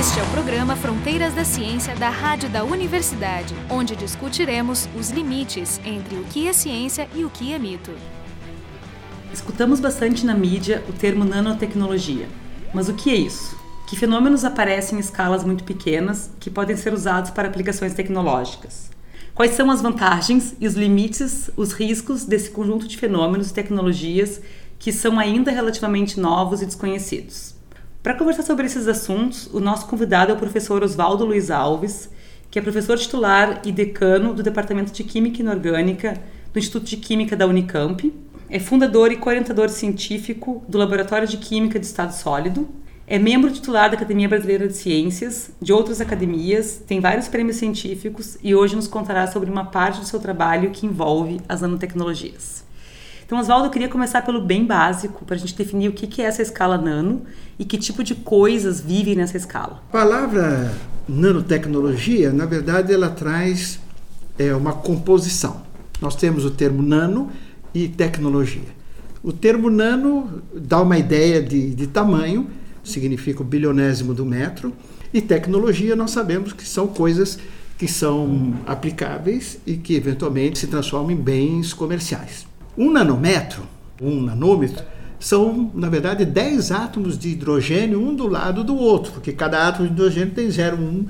Este 0.00 0.18
é 0.18 0.22
o 0.22 0.26
programa 0.28 0.74
Fronteiras 0.76 1.34
da 1.34 1.44
Ciência 1.44 1.94
da 1.94 2.08
Rádio 2.08 2.48
da 2.48 2.64
Universidade, 2.64 3.54
onde 3.68 3.94
discutiremos 3.94 4.88
os 4.98 5.10
limites 5.10 5.78
entre 5.84 6.16
o 6.16 6.24
que 6.24 6.48
é 6.48 6.54
ciência 6.54 7.06
e 7.14 7.22
o 7.22 7.28
que 7.28 7.52
é 7.52 7.58
mito. 7.58 7.92
Escutamos 9.30 9.78
bastante 9.78 10.24
na 10.24 10.32
mídia 10.32 10.82
o 10.88 10.92
termo 10.94 11.22
nanotecnologia. 11.22 12.26
Mas 12.72 12.88
o 12.88 12.94
que 12.94 13.10
é 13.10 13.14
isso? 13.14 13.54
Que 13.86 13.94
fenômenos 13.94 14.42
aparecem 14.42 14.96
em 14.96 15.02
escalas 15.02 15.44
muito 15.44 15.64
pequenas 15.64 16.30
que 16.40 16.48
podem 16.48 16.78
ser 16.78 16.94
usados 16.94 17.30
para 17.30 17.48
aplicações 17.48 17.92
tecnológicas? 17.92 18.88
Quais 19.34 19.52
são 19.52 19.70
as 19.70 19.82
vantagens 19.82 20.54
e 20.58 20.66
os 20.66 20.72
limites, 20.76 21.50
os 21.58 21.74
riscos 21.74 22.24
desse 22.24 22.48
conjunto 22.48 22.88
de 22.88 22.96
fenômenos 22.96 23.50
e 23.50 23.54
tecnologias 23.54 24.40
que 24.78 24.94
são 24.94 25.18
ainda 25.18 25.50
relativamente 25.50 26.18
novos 26.18 26.62
e 26.62 26.66
desconhecidos? 26.66 27.59
Para 28.02 28.14
conversar 28.14 28.44
sobre 28.44 28.64
esses 28.64 28.88
assuntos, 28.88 29.46
o 29.52 29.60
nosso 29.60 29.86
convidado 29.86 30.32
é 30.32 30.34
o 30.34 30.38
professor 30.38 30.82
Oswaldo 30.82 31.26
Luiz 31.26 31.50
Alves, 31.50 32.08
que 32.50 32.58
é 32.58 32.62
professor 32.62 32.98
titular 32.98 33.60
e 33.62 33.70
decano 33.70 34.32
do 34.32 34.42
Departamento 34.42 34.90
de 34.90 35.04
Química 35.04 35.42
Inorgânica 35.42 36.18
do 36.50 36.58
Instituto 36.58 36.86
de 36.86 36.96
Química 36.96 37.36
da 37.36 37.46
Unicamp, 37.46 38.10
é 38.48 38.58
fundador 38.58 39.12
e 39.12 39.20
orientador 39.22 39.68
científico 39.68 40.64
do 40.66 40.78
Laboratório 40.78 41.28
de 41.28 41.36
Química 41.36 41.78
de 41.78 41.84
Estado 41.84 42.12
Sólido, 42.12 42.66
é 43.06 43.18
membro 43.18 43.50
titular 43.50 43.90
da 43.90 43.96
Academia 43.96 44.30
Brasileira 44.30 44.66
de 44.66 44.76
Ciências, 44.76 45.50
de 45.60 45.70
outras 45.70 46.00
academias, 46.00 46.82
tem 46.86 47.00
vários 47.00 47.28
prêmios 47.28 47.56
científicos 47.56 48.38
e 48.42 48.54
hoje 48.54 48.76
nos 48.76 48.86
contará 48.86 49.26
sobre 49.26 49.50
uma 49.50 49.66
parte 49.66 50.00
do 50.00 50.06
seu 50.06 50.18
trabalho 50.18 50.70
que 50.70 50.86
envolve 50.86 51.38
as 51.46 51.60
nanotecnologias. 51.60 52.64
Então, 53.30 53.38
Oswaldo, 53.38 53.66
eu 53.66 53.70
queria 53.70 53.88
começar 53.88 54.22
pelo 54.22 54.40
bem 54.40 54.66
básico, 54.66 55.24
para 55.24 55.36
a 55.36 55.38
gente 55.38 55.54
definir 55.54 55.88
o 55.88 55.92
que 55.92 56.20
é 56.20 56.24
essa 56.24 56.42
escala 56.42 56.76
nano 56.76 57.22
e 57.60 57.64
que 57.64 57.78
tipo 57.78 58.02
de 58.02 58.12
coisas 58.12 58.80
vivem 58.80 59.14
nessa 59.14 59.36
escala. 59.36 59.80
A 59.88 59.92
palavra 59.92 60.74
nanotecnologia, 61.08 62.32
na 62.32 62.44
verdade, 62.44 62.92
ela 62.92 63.08
traz 63.08 63.78
é, 64.36 64.52
uma 64.52 64.72
composição. 64.72 65.62
Nós 66.00 66.16
temos 66.16 66.44
o 66.44 66.50
termo 66.50 66.82
nano 66.82 67.30
e 67.72 67.86
tecnologia. 67.86 68.66
O 69.22 69.32
termo 69.32 69.70
nano 69.70 70.42
dá 70.52 70.82
uma 70.82 70.98
ideia 70.98 71.40
de, 71.40 71.72
de 71.72 71.86
tamanho, 71.86 72.50
significa 72.82 73.42
o 73.42 73.44
bilionésimo 73.44 74.12
do 74.12 74.26
metro, 74.26 74.72
e 75.14 75.22
tecnologia 75.22 75.94
nós 75.94 76.10
sabemos 76.10 76.52
que 76.52 76.66
são 76.66 76.88
coisas 76.88 77.38
que 77.78 77.86
são 77.86 78.54
aplicáveis 78.66 79.56
e 79.64 79.76
que 79.76 79.94
eventualmente 79.94 80.58
se 80.58 80.66
transformam 80.66 81.12
em 81.12 81.16
bens 81.16 81.72
comerciais. 81.72 82.49
Um 82.80 82.90
nanômetro, 82.90 83.62
um 84.00 84.22
nanômetro, 84.22 84.82
são, 85.18 85.70
na 85.74 85.90
verdade, 85.90 86.24
10 86.24 86.72
átomos 86.72 87.18
de 87.18 87.28
hidrogênio, 87.28 88.00
um 88.00 88.14
do 88.14 88.26
lado 88.26 88.64
do 88.64 88.74
outro, 88.74 89.12
porque 89.12 89.32
cada 89.32 89.68
átomo 89.68 89.86
de 89.86 89.92
hidrogênio 89.92 90.32
tem 90.32 90.48
0,1 90.48 91.04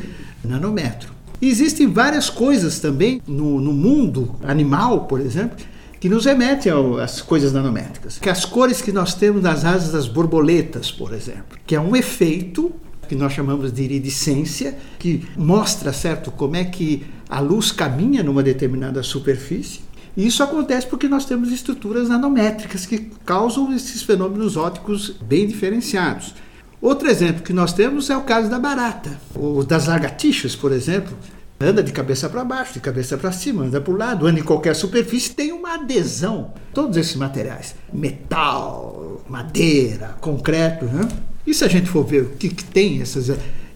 nanômetro. 0.45 1.13
E 1.41 1.49
existem 1.49 1.87
várias 1.87 2.29
coisas 2.29 2.81
também 2.81 3.23
no, 3.25 3.61
no 3.61 3.73
mundo 3.73 4.35
animal, 4.43 5.05
por 5.05 5.21
exemplo, 5.21 5.65
que 6.01 6.09
nos 6.09 6.25
remetem 6.25 6.73
às 7.01 7.23
coisas 7.23 7.53
nanométricas. 7.53 8.19
Que 8.19 8.29
as 8.29 8.45
cores 8.45 8.83
que 8.83 8.91
nós 8.91 9.15
temos 9.15 9.41
nas 9.41 9.65
asas 9.65 9.93
das 9.93 10.09
borboletas, 10.09 10.91
por 10.91 11.15
exemplo, 11.15 11.57
que 11.65 11.77
é 11.77 11.81
um 11.81 11.95
efeito 11.95 12.73
que 13.09 13.15
nós 13.15 13.33
chamamos 13.33 13.73
de 13.73 13.83
iridescência, 13.83 14.77
que 14.99 15.25
mostra, 15.37 15.93
certo, 15.93 16.31
como 16.31 16.57
é 16.57 16.65
que 16.65 17.05
a 17.29 17.41
luz 17.41 17.73
caminha 17.73 18.23
numa 18.23 18.43
determinada 18.43 19.03
superfície. 19.03 19.81
Isso 20.17 20.43
acontece 20.43 20.87
porque 20.87 21.09
nós 21.09 21.25
temos 21.25 21.53
estruturas 21.53 22.09
nanométricas 22.09 22.85
que 22.87 23.11
causam 23.25 23.73
esses 23.73 24.03
fenômenos 24.03 24.57
ópticos 24.57 25.11
bem 25.23 25.47
diferenciados. 25.47 26.35
Outro 26.81 27.09
exemplo 27.09 27.43
que 27.43 27.53
nós 27.53 27.73
temos 27.73 28.09
é 28.09 28.17
o 28.17 28.23
caso 28.23 28.49
da 28.49 28.59
barata, 28.59 29.21
ou 29.35 29.63
das 29.63 29.87
lagartixas, 29.87 30.57
por 30.57 30.73
exemplo, 30.73 31.15
anda 31.61 31.83
de 31.83 31.93
cabeça 31.93 32.27
para 32.29 32.43
baixo, 32.43 32.73
de 32.73 32.81
cabeça 32.81 33.19
para 33.19 33.31
cima, 33.31 33.65
anda 33.65 33.81
para 33.81 33.93
o 33.93 33.97
lado, 33.97 34.27
anda 34.27 34.41
em 34.41 34.43
qualquer 34.43 34.75
superfície, 34.75 35.35
tem 35.35 35.53
uma 35.53 35.75
adesão. 35.75 36.55
Todos 36.73 36.97
esses 36.97 37.17
materiais, 37.17 37.75
metal, 37.93 39.23
madeira, 39.29 40.17
concreto, 40.21 40.87
né? 40.87 41.07
E 41.47 41.53
se 41.53 41.65
a 41.65 41.69
gente 41.69 41.89
for 41.91 42.05
ver 42.05 42.23
o 42.23 42.31
que, 42.31 42.49
que 42.49 42.65
tem 42.65 43.03
essas, 43.03 43.31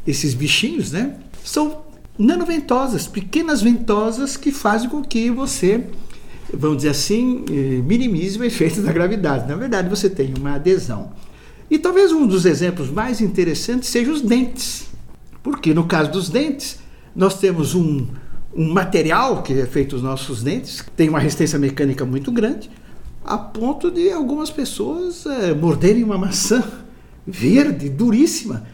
esses 0.07 0.33
bichinhos, 0.33 0.93
né? 0.93 1.17
São 1.45 1.83
nanoventosas, 2.19 3.07
pequenas 3.07 3.61
ventosas 3.61 4.35
que 4.35 4.51
fazem 4.51 4.89
com 4.89 5.03
que 5.03 5.31
você, 5.31 5.85
vamos 6.57 6.79
dizer 6.79 6.91
assim, 6.91 7.45
eh, 7.51 7.83
minimize 7.83 8.39
o 8.39 8.45
efeito 8.45 8.81
da 8.83 8.93
gravidade. 8.93 9.49
Na 9.49 9.57
verdade, 9.57 9.89
você 9.89 10.09
tem 10.09 10.35
uma 10.39 10.55
adesão. 10.55 11.13
E 11.71 11.79
talvez 11.79 12.13
um 12.13 12.27
dos 12.27 12.45
exemplos 12.45 12.91
mais 12.91 13.21
interessantes 13.21 13.89
seja 13.89 14.11
os 14.11 14.21
dentes. 14.21 14.87
Porque 15.43 15.75
no 15.75 15.85
caso 15.85 16.11
dos 16.13 16.29
dentes, 16.29 16.79
nós 17.15 17.39
temos 17.39 17.75
um, 17.75 18.07
um 18.55 18.73
material 18.73 19.43
que 19.43 19.53
é 19.53 19.67
feito 19.67 19.97
os 19.97 20.03
nossos 20.03 20.43
dentes, 20.43 20.81
que 20.81 20.91
tem 20.91 21.09
uma 21.09 21.19
resistência 21.19 21.59
mecânica 21.59 22.05
muito 22.05 22.31
grande, 22.31 22.71
a 23.25 23.39
ponto 23.39 23.91
de 23.91 24.11
algumas 24.11 24.51
pessoas 24.51 25.25
é, 25.27 25.55
morderem 25.55 26.05
uma 26.05 26.19
maçã 26.19 26.63
verde, 27.27 27.89
duríssima. 27.89 28.67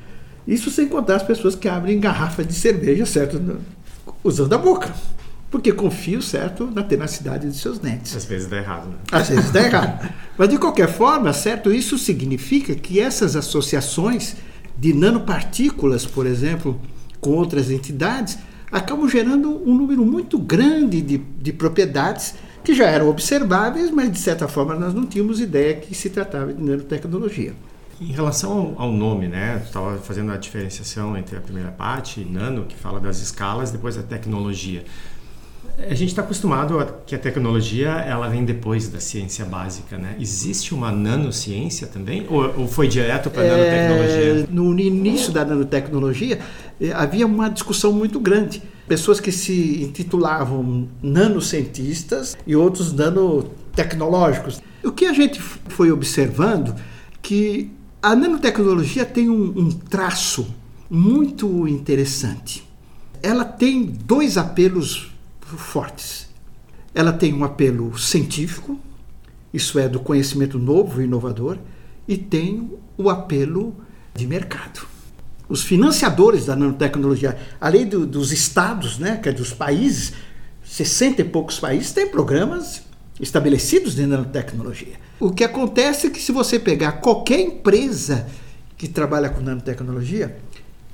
Isso 0.47 0.71
sem 0.71 0.89
contar 0.89 1.17
as 1.17 1.23
pessoas 1.23 1.55
que 1.55 1.69
abrem 1.69 2.01
garrafa 2.01 2.45
de 2.45 2.53
cerveja, 2.53 3.07
certo? 3.07 3.41
Usando 4.25 4.53
a 4.53 4.59
boca. 4.59 4.93
Porque 5.51 5.73
confio, 5.73 6.23
certo, 6.23 6.71
na 6.73 6.83
tenacidade 6.83 7.51
de 7.51 7.57
seus 7.57 7.79
dentes. 7.79 8.15
Às 8.15 8.25
vezes 8.25 8.47
dá 8.47 8.59
errado, 8.59 8.89
né? 8.89 8.97
Às 9.11 9.29
vezes 9.29 9.51
dá 9.51 9.63
errado. 9.63 10.09
Mas 10.39 10.49
de 10.49 10.59
qualquer 10.59 10.89
forma, 10.89 11.33
certo, 11.33 11.73
isso 11.73 11.99
significa 11.99 12.75
que 12.75 13.01
essas 13.01 13.35
associações 13.35 14.37
de 14.79 14.95
nanopartículas, 14.95 16.07
por 16.07 16.25
exemplo, 16.25 16.81
com 17.21 17.33
outras 17.33 17.71
entidades, 17.71 18.39
acabam 18.71 19.09
gerando 19.09 19.63
um 19.69 19.75
número 19.75 20.05
muito 20.07 20.39
grande 20.39 21.03
de, 21.03 21.19
de 21.19 21.53
propriedades 21.53 22.35
que 22.63 22.75
já 22.75 22.87
eram 22.87 23.09
observáveis, 23.09 23.91
mas 23.91 24.13
de 24.13 24.19
certa 24.19 24.47
forma 24.47 24.75
nós 24.75 24.95
não 24.95 25.07
tínhamos 25.07 25.41
ideia 25.41 25.75
que 25.75 25.95
se 25.95 26.11
tratava 26.11 26.53
de 26.53 26.63
nanotecnologia. 26.63 27.55
Em 28.01 28.13
relação 28.13 28.75
ao, 28.79 28.91
nome, 28.91 29.29
né? 29.29 29.61
Estava 29.63 29.99
fazendo 29.99 30.33
a 30.33 30.37
diferenciação 30.37 31.17
entre 31.17 31.37
a 31.37 31.41
primeira 31.41 31.71
parte, 31.71 32.25
nano, 32.25 32.65
que 32.65 32.75
fala 32.75 32.99
das 32.99 33.21
escalas, 33.21 33.71
depois 33.71 33.99
a 33.99 34.03
tecnologia. 34.03 34.85
A 35.89 35.95
gente 35.95 36.11
está 36.11 36.23
acostumado 36.23 36.79
a 36.79 36.85
que 36.85 37.15
a 37.15 37.19
tecnologia 37.19 37.91
ela 37.91 38.29
vem 38.29 38.45
depois 38.45 38.89
da 38.89 39.01
ciência 39.01 39.45
básica, 39.45 39.97
né? 39.97 40.17
Existe 40.21 40.75
uma 40.75 40.93
nanociência 40.93 41.87
também? 41.87 42.27
Ou, 42.29 42.61
ou 42.61 42.69
foi 42.69 42.87
direto 42.87 43.31
para 43.31 43.43
a 43.43 43.47
é, 43.47 43.51
nanotecnologia? 43.51 44.49
No 44.51 44.79
início 44.79 45.33
da 45.33 45.45
nanotecnologia, 45.45 46.39
eh, 46.81 46.93
havia 46.93 47.27
uma 47.27 47.49
discussão 47.49 47.93
muito 47.93 48.21
grande. 48.21 48.63
Pessoas 48.87 49.21
que 49.21 49.33
se 49.33 49.83
intitulavam 49.83 50.89
nanocientistas 51.03 52.37
e 52.47 52.55
outros 52.55 52.93
nanotecnológicos. 52.93 54.61
O 54.85 54.93
que 54.93 55.07
a 55.07 55.13
gente 55.13 55.41
foi 55.41 55.91
observando 55.91 56.75
que 57.23 57.71
a 58.03 58.15
nanotecnologia 58.15 59.05
tem 59.05 59.31
um, 59.31 59.53
um 59.57 59.71
traço 59.71 60.47
muito 60.91 61.69
interessante. 61.69 62.69
Ela 63.23 63.45
tem 63.45 63.85
dois 63.85 64.37
apelos 64.37 65.10
fortes. 65.57 66.29
Ela 66.95 67.13
tem 67.13 67.33
um 67.33 67.45
apelo 67.45 67.97
científico, 67.99 68.79
isso 69.53 69.79
é, 69.79 69.89
do 69.89 70.01
conhecimento 70.01 70.59
novo 70.59 71.01
e 71.01 71.05
inovador, 71.05 71.59
e 72.07 72.17
tem 72.17 72.71
o 72.97 73.09
apelo 73.09 73.75
de 74.15 74.27
mercado. 74.27 74.87
Os 75.49 75.63
financiadores 75.63 76.47
da 76.47 76.57
nanotecnologia, 76.57 77.37
além 77.61 77.87
do, 77.87 78.07
dos 78.07 78.33
estados, 78.33 78.99
né, 78.99 79.17
que 79.17 79.29
é 79.29 79.33
dos 79.33 79.53
países, 79.53 80.13
60 80.65 81.23
e 81.23 81.25
poucos 81.25 81.59
países 81.59 81.93
têm 81.93 82.09
programas 82.09 82.83
estabelecidos 83.21 83.95
de 83.95 84.07
nanotecnologia. 84.07 84.95
O 85.19 85.31
que 85.31 85.45
acontece 85.45 86.07
é 86.07 86.11
que 86.11 86.21
se 86.21 86.33
você 86.33 86.59
pegar 86.59 86.93
qualquer 86.93 87.41
empresa 87.41 88.27
que 88.77 88.89
trabalha 88.89 89.29
com 89.29 89.41
nanotecnologia, 89.41 90.39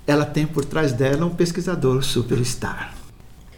ela 0.07 0.25
tem 0.25 0.47
por 0.47 0.65
trás 0.65 0.93
dela 0.93 1.27
um 1.27 1.35
pesquisador 1.35 2.03
superstar 2.03 2.96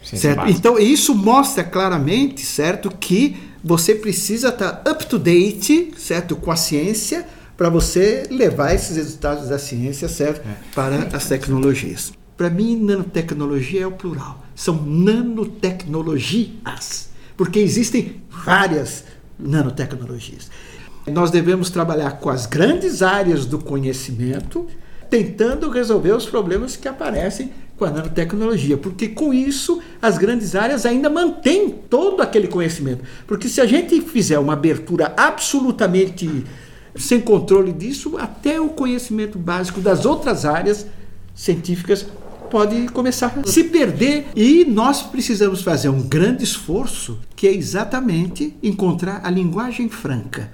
certo? 0.03 0.49
Então 0.49 0.79
isso 0.79 1.15
mostra 1.15 1.63
claramente, 1.63 2.45
certo, 2.45 2.89
que 2.89 3.37
você 3.63 3.95
precisa 3.95 4.49
estar 4.49 4.83
up 4.89 5.05
to 5.05 5.19
date, 5.19 5.91
certo, 5.97 6.35
com 6.35 6.51
a 6.51 6.55
ciência 6.55 7.25
para 7.57 7.69
você 7.69 8.23
levar 8.31 8.73
esses 8.73 8.95
resultados 8.95 9.49
da 9.49 9.59
ciência, 9.59 10.07
certo, 10.07 10.47
é. 10.47 10.55
para 10.73 11.09
as 11.11 11.27
tecnologias. 11.27 12.13
Para 12.37 12.49
mim, 12.49 12.81
nanotecnologia 12.81 13.81
é 13.81 13.87
o 13.87 13.91
plural. 13.91 14.45
São 14.55 14.81
nanotecnologias, 14.81 17.09
porque 17.35 17.59
existem 17.59 18.21
várias 18.29 19.03
nanotecnologias. 19.37 20.49
Nós 21.05 21.31
devemos 21.31 21.69
trabalhar 21.69 22.11
com 22.11 22.29
as 22.29 22.45
grandes 22.45 23.01
áreas 23.01 23.45
do 23.45 23.59
conhecimento, 23.59 24.65
tentando 25.09 25.69
resolver 25.69 26.13
os 26.13 26.25
problemas 26.25 26.77
que 26.77 26.87
aparecem 26.87 27.51
com 27.79 27.85
a 27.85 27.89
nanotecnologia, 27.89 28.77
porque 28.77 29.07
com 29.07 29.33
isso 29.33 29.81
as 30.01 30.17
grandes 30.17 30.53
áreas 30.53 30.85
ainda 30.85 31.09
mantêm 31.09 31.69
todo 31.69 32.21
aquele 32.21 32.49
conhecimento. 32.49 33.03
Porque 33.25 33.47
se 33.47 33.61
a 33.61 33.65
gente 33.65 34.01
fizer 34.01 34.37
uma 34.37 34.53
abertura 34.53 35.13
absolutamente 35.15 36.43
sem 36.95 37.21
controle 37.21 37.71
disso, 37.71 38.17
até 38.17 38.59
o 38.59 38.69
conhecimento 38.69 39.39
básico 39.39 39.79
das 39.79 40.05
outras 40.05 40.43
áreas 40.43 40.85
científicas 41.33 42.05
pode 42.51 42.87
começar 42.89 43.33
a 43.37 43.47
se 43.47 43.63
perder 43.65 44.27
e 44.35 44.65
nós 44.65 45.03
precisamos 45.03 45.61
fazer 45.61 45.87
um 45.87 46.01
grande 46.01 46.43
esforço 46.43 47.19
que 47.35 47.47
é 47.47 47.53
exatamente 47.53 48.55
encontrar 48.61 49.21
a 49.23 49.29
linguagem 49.29 49.87
franca. 49.87 50.51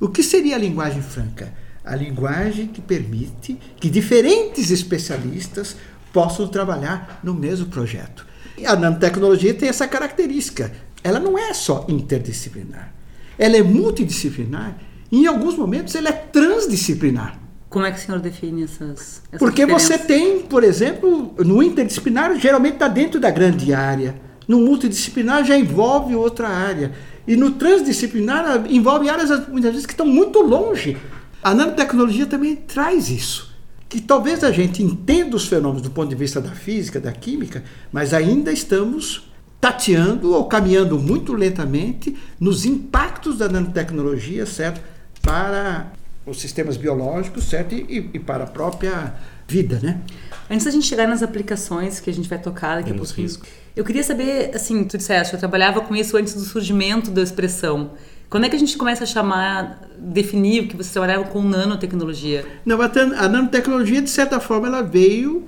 O 0.00 0.08
que 0.08 0.22
seria 0.22 0.56
a 0.56 0.58
linguagem 0.58 1.02
franca? 1.02 1.52
A 1.84 1.94
linguagem 1.94 2.66
que 2.66 2.80
permite 2.80 3.58
que 3.78 3.90
diferentes 3.90 4.70
especialistas 4.70 5.76
possam 6.14 6.46
trabalhar 6.46 7.20
no 7.24 7.34
mesmo 7.34 7.66
projeto. 7.66 8.24
E 8.56 8.64
a 8.64 8.76
nanotecnologia 8.76 9.52
tem 9.52 9.68
essa 9.68 9.88
característica. 9.88 10.72
Ela 11.02 11.18
não 11.18 11.36
é 11.36 11.52
só 11.52 11.84
interdisciplinar. 11.88 12.94
Ela 13.36 13.56
é 13.56 13.62
multidisciplinar 13.62 14.78
e 15.10 15.24
em 15.24 15.26
alguns 15.26 15.56
momentos 15.56 15.94
ela 15.96 16.08
é 16.08 16.12
transdisciplinar. 16.12 17.40
Como 17.68 17.84
é 17.84 17.90
que 17.90 17.98
o 17.98 18.00
senhor 18.00 18.20
define 18.20 18.62
essas, 18.62 19.22
essas 19.26 19.38
Porque 19.40 19.66
você 19.66 19.98
tem, 19.98 20.42
por 20.42 20.62
exemplo, 20.62 21.34
no 21.44 21.60
interdisciplinar 21.60 22.38
geralmente 22.38 22.74
está 22.74 22.86
dentro 22.86 23.18
da 23.18 23.30
grande 23.30 23.74
área. 23.74 24.14
No 24.46 24.60
multidisciplinar 24.60 25.44
já 25.44 25.58
envolve 25.58 26.14
outra 26.14 26.48
área. 26.48 26.92
E 27.26 27.34
no 27.34 27.52
transdisciplinar 27.52 28.64
envolve 28.70 29.08
áreas 29.08 29.48
muitas 29.48 29.72
vezes 29.72 29.86
que 29.86 29.92
estão 29.92 30.06
muito 30.06 30.40
longe. 30.40 30.96
A 31.42 31.52
nanotecnologia 31.52 32.26
também 32.26 32.54
traz 32.54 33.10
isso. 33.10 33.53
Que 33.94 34.00
talvez 34.00 34.42
a 34.42 34.50
gente 34.50 34.82
entenda 34.82 35.36
os 35.36 35.46
fenômenos 35.46 35.80
do 35.80 35.88
ponto 35.88 36.08
de 36.08 36.16
vista 36.16 36.40
da 36.40 36.50
física, 36.50 36.98
da 36.98 37.12
química, 37.12 37.62
mas 37.92 38.12
ainda 38.12 38.50
estamos 38.50 39.30
tateando 39.60 40.34
ou 40.34 40.46
caminhando 40.46 40.98
muito 40.98 41.32
lentamente 41.32 42.16
nos 42.40 42.64
impactos 42.64 43.38
da 43.38 43.48
nanotecnologia, 43.48 44.46
certo? 44.46 44.80
Para 45.22 45.92
os 46.26 46.40
sistemas 46.40 46.76
biológicos, 46.76 47.44
certo? 47.44 47.72
E, 47.72 48.10
e, 48.12 48.18
para 48.18 48.42
a 48.42 48.46
própria 48.48 49.14
vida, 49.46 49.78
né? 49.80 50.00
Antes 50.50 50.64
da 50.64 50.72
gente 50.72 50.86
chegar 50.86 51.06
nas 51.06 51.22
aplicações 51.22 52.00
que 52.00 52.10
a 52.10 52.12
gente 52.12 52.28
vai 52.28 52.40
tocar 52.42 52.78
daqui 52.78 52.90
a 52.90 52.94
pouquinho, 52.94 53.30
eu 53.76 53.84
queria 53.84 54.02
saber, 54.02 54.50
assim, 54.56 54.82
tu 54.82 54.98
disseste, 54.98 55.34
eu 55.34 55.38
trabalhava 55.38 55.80
com 55.80 55.94
isso 55.94 56.16
antes 56.16 56.34
do 56.34 56.40
surgimento 56.40 57.12
da 57.12 57.22
expressão. 57.22 57.92
Quando 58.34 58.46
é 58.46 58.48
que 58.48 58.56
a 58.56 58.58
gente 58.58 58.76
começa 58.76 59.04
a 59.04 59.06
chamar, 59.06 59.80
definir 59.96 60.64
o 60.64 60.66
que 60.66 60.76
você 60.76 60.92
trabalhava 60.92 61.22
com 61.26 61.40
nanotecnologia? 61.40 62.44
Não, 62.66 62.76
a 62.82 63.28
nanotecnologia, 63.28 64.02
de 64.02 64.10
certa 64.10 64.40
forma, 64.40 64.66
ela 64.66 64.82
veio 64.82 65.44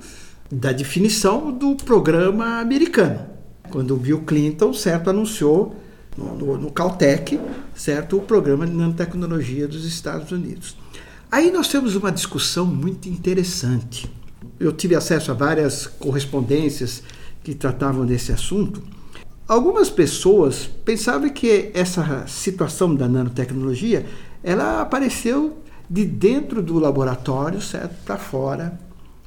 da 0.49 0.71
definição 0.71 1.51
do 1.51 1.75
programa 1.75 2.61
americano. 2.61 3.27
Quando 3.69 3.93
o 3.93 3.97
Bill 3.97 4.21
Clinton, 4.21 4.71
certo, 4.71 5.09
anunciou 5.09 5.75
no, 6.17 6.57
no 6.57 6.71
Caltech, 6.71 7.37
certo, 7.75 8.19
o 8.19 8.21
programa 8.21 8.65
de 8.65 8.71
nanotecnologia 8.71 9.67
dos 9.67 9.83
Estados 9.83 10.31
Unidos. 10.31 10.77
Aí 11.29 11.51
nós 11.51 11.67
temos 11.67 11.93
uma 11.93 12.09
discussão 12.09 12.65
muito 12.65 13.09
interessante. 13.09 14.09
Eu 14.57 14.71
tive 14.71 14.95
acesso 14.95 15.29
a 15.29 15.33
várias 15.33 15.87
correspondências 15.87 17.03
que 17.43 17.53
tratavam 17.53 18.05
desse 18.05 18.31
assunto. 18.31 18.81
Algumas 19.47 19.89
pessoas 19.89 20.69
pensavam 20.83 21.29
que 21.29 21.71
essa 21.73 22.25
situação 22.27 22.93
da 22.93 23.07
nanotecnologia 23.07 24.05
ela 24.43 24.81
apareceu 24.81 25.57
de 25.89 26.03
dentro 26.03 26.61
do 26.61 26.77
laboratório, 26.77 27.61
certo, 27.61 27.95
para 28.05 28.17
fora, 28.17 28.77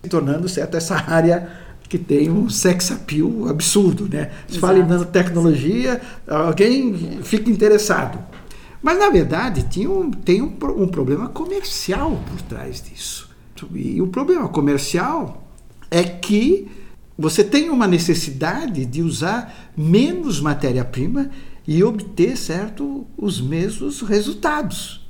tornando 0.08 0.48
certo 0.48 0.76
essa 0.76 0.96
área 0.96 1.50
que 1.88 1.98
tem 1.98 2.30
um 2.30 2.48
sex 2.50 2.92
appeal 2.92 3.48
absurdo, 3.48 4.08
né? 4.08 4.30
Se 4.46 4.58
Exato. 4.58 4.60
fala 4.60 4.78
em 4.78 4.86
nanotecnologia, 4.86 6.00
alguém 6.28 7.20
fica 7.22 7.50
interessado. 7.50 8.18
Mas, 8.82 8.98
na 8.98 9.10
verdade, 9.10 9.64
tinha 9.68 9.90
um, 9.90 10.10
tem 10.10 10.40
um, 10.40 10.54
um 10.76 10.86
problema 10.86 11.28
comercial 11.28 12.22
por 12.30 12.40
trás 12.42 12.82
disso. 12.82 13.28
E 13.74 14.00
o 14.00 14.06
problema 14.06 14.48
comercial 14.48 15.46
é 15.90 16.02
que 16.02 16.68
você 17.20 17.44
tem 17.44 17.68
uma 17.68 17.86
necessidade 17.86 18.86
de 18.86 19.02
usar 19.02 19.70
menos 19.76 20.40
matéria-prima 20.40 21.30
e 21.66 21.84
obter, 21.84 22.36
certo, 22.36 23.06
os 23.16 23.40
mesmos 23.40 24.00
resultados. 24.00 25.06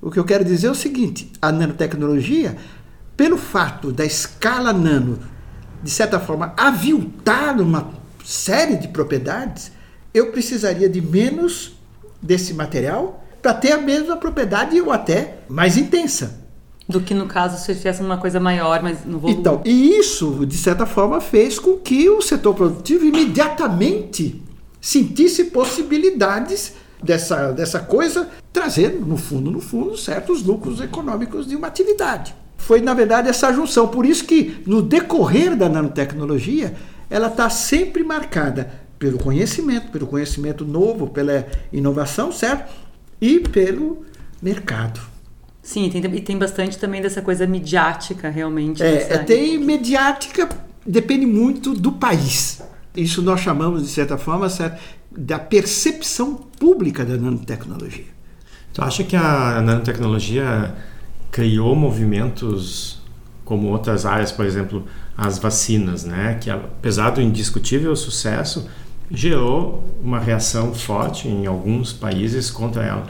O 0.00 0.10
que 0.10 0.18
eu 0.18 0.24
quero 0.24 0.44
dizer 0.44 0.66
é 0.66 0.70
o 0.70 0.74
seguinte: 0.74 1.32
a 1.40 1.50
nanotecnologia, 1.50 2.56
pelo 3.16 3.38
fato 3.38 3.90
da 3.90 4.04
escala 4.04 4.72
nano 4.72 5.18
de 5.82 5.90
certa 5.90 6.18
forma, 6.18 6.52
aviltar 6.56 7.60
uma 7.60 7.90
série 8.24 8.76
de 8.76 8.88
propriedades, 8.88 9.70
eu 10.12 10.32
precisaria 10.32 10.88
de 10.88 11.00
menos 11.00 11.78
desse 12.20 12.52
material 12.52 13.24
para 13.40 13.54
ter 13.54 13.72
a 13.72 13.78
mesma 13.78 14.16
propriedade 14.16 14.80
ou 14.80 14.90
até 14.90 15.38
mais 15.48 15.76
intensa. 15.76 16.45
Do 16.88 17.00
que 17.00 17.14
no 17.14 17.26
caso 17.26 17.58
se 17.58 17.74
fizesse 17.74 18.00
uma 18.00 18.16
coisa 18.16 18.38
maior, 18.38 18.82
mas 18.82 19.04
no 19.04 19.18
volume. 19.18 19.40
Então, 19.40 19.60
e 19.64 19.96
isso, 19.98 20.46
de 20.46 20.56
certa 20.56 20.86
forma, 20.86 21.20
fez 21.20 21.58
com 21.58 21.76
que 21.78 22.08
o 22.08 22.22
setor 22.22 22.54
produtivo 22.54 23.04
imediatamente 23.04 24.40
sentisse 24.80 25.44
possibilidades 25.46 26.74
dessa, 27.02 27.50
dessa 27.50 27.80
coisa, 27.80 28.28
trazendo, 28.52 29.04
no 29.04 29.16
fundo, 29.16 29.50
no 29.50 29.60
fundo, 29.60 29.96
certos 29.96 30.44
lucros 30.44 30.80
econômicos 30.80 31.46
de 31.46 31.56
uma 31.56 31.66
atividade 31.66 32.34
foi, 32.66 32.80
na 32.80 32.94
verdade, 32.94 33.28
essa 33.28 33.52
junção. 33.52 33.86
Por 33.86 34.04
isso 34.04 34.24
que, 34.24 34.62
no 34.66 34.82
decorrer 34.82 35.56
da 35.56 35.68
nanotecnologia, 35.68 36.74
ela 37.08 37.28
está 37.28 37.48
sempre 37.48 38.02
marcada 38.02 38.72
pelo 38.98 39.18
conhecimento, 39.18 39.92
pelo 39.92 40.06
conhecimento 40.06 40.64
novo, 40.64 41.06
pela 41.06 41.46
inovação, 41.72 42.32
certo? 42.32 42.72
E 43.20 43.38
pelo 43.38 44.04
mercado. 44.42 45.00
Sim, 45.66 45.90
tem, 45.90 46.00
e 46.14 46.20
tem 46.20 46.38
bastante 46.38 46.78
também 46.78 47.02
dessa 47.02 47.20
coisa 47.20 47.44
midiática, 47.44 48.30
realmente. 48.30 48.80
É, 48.84 49.18
tem 49.18 49.58
mediática, 49.58 50.48
depende 50.86 51.26
muito 51.26 51.74
do 51.74 51.90
país. 51.90 52.62
Isso 52.94 53.20
nós 53.20 53.40
chamamos, 53.40 53.82
de 53.82 53.88
certa 53.88 54.16
forma, 54.16 54.48
certo? 54.48 54.80
da 55.10 55.40
percepção 55.40 56.34
pública 56.34 57.04
da 57.04 57.16
nanotecnologia. 57.16 58.04
Tu 58.72 58.82
acha 58.82 59.02
que 59.02 59.16
a 59.16 59.60
nanotecnologia 59.60 60.72
criou 61.32 61.74
movimentos 61.74 63.02
como 63.44 63.68
outras 63.68 64.06
áreas, 64.06 64.30
por 64.30 64.44
exemplo, 64.44 64.84
as 65.16 65.38
vacinas, 65.38 66.04
né, 66.04 66.38
que 66.40 66.48
apesar 66.48 67.10
do 67.10 67.20
indiscutível 67.20 67.94
sucesso, 67.96 68.68
gerou 69.10 69.84
uma 70.00 70.20
reação 70.20 70.72
forte 70.74 71.26
em 71.26 71.46
alguns 71.46 71.92
países 71.92 72.50
contra 72.50 72.84
ela. 72.84 73.06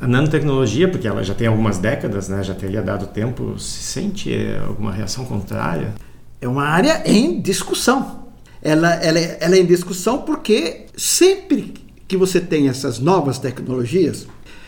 A 0.00 0.06
nanotecnologia, 0.06 0.88
porque 0.88 1.06
ela 1.06 1.22
já 1.22 1.34
tem 1.34 1.46
algumas 1.46 1.78
décadas, 1.78 2.28
né, 2.28 2.42
já 2.42 2.54
teria 2.54 2.82
dado 2.82 3.06
tempo, 3.06 3.58
se 3.58 3.82
sente 3.82 4.30
alguma 4.66 4.92
reação 4.92 5.24
contrária? 5.24 5.94
É 6.40 6.48
uma 6.48 6.64
área 6.64 7.02
em 7.04 7.40
discussão. 7.40 8.28
Ela, 8.62 8.94
ela, 8.94 9.18
ela 9.18 9.56
é 9.56 9.58
em 9.60 9.66
discussão 9.66 10.22
porque 10.22 10.86
sempre 10.96 11.74
que 12.06 12.16
você 12.16 12.40
tem 12.40 12.68
essas 12.68 12.98
novas 12.98 13.38
tecnologias, 13.38 14.26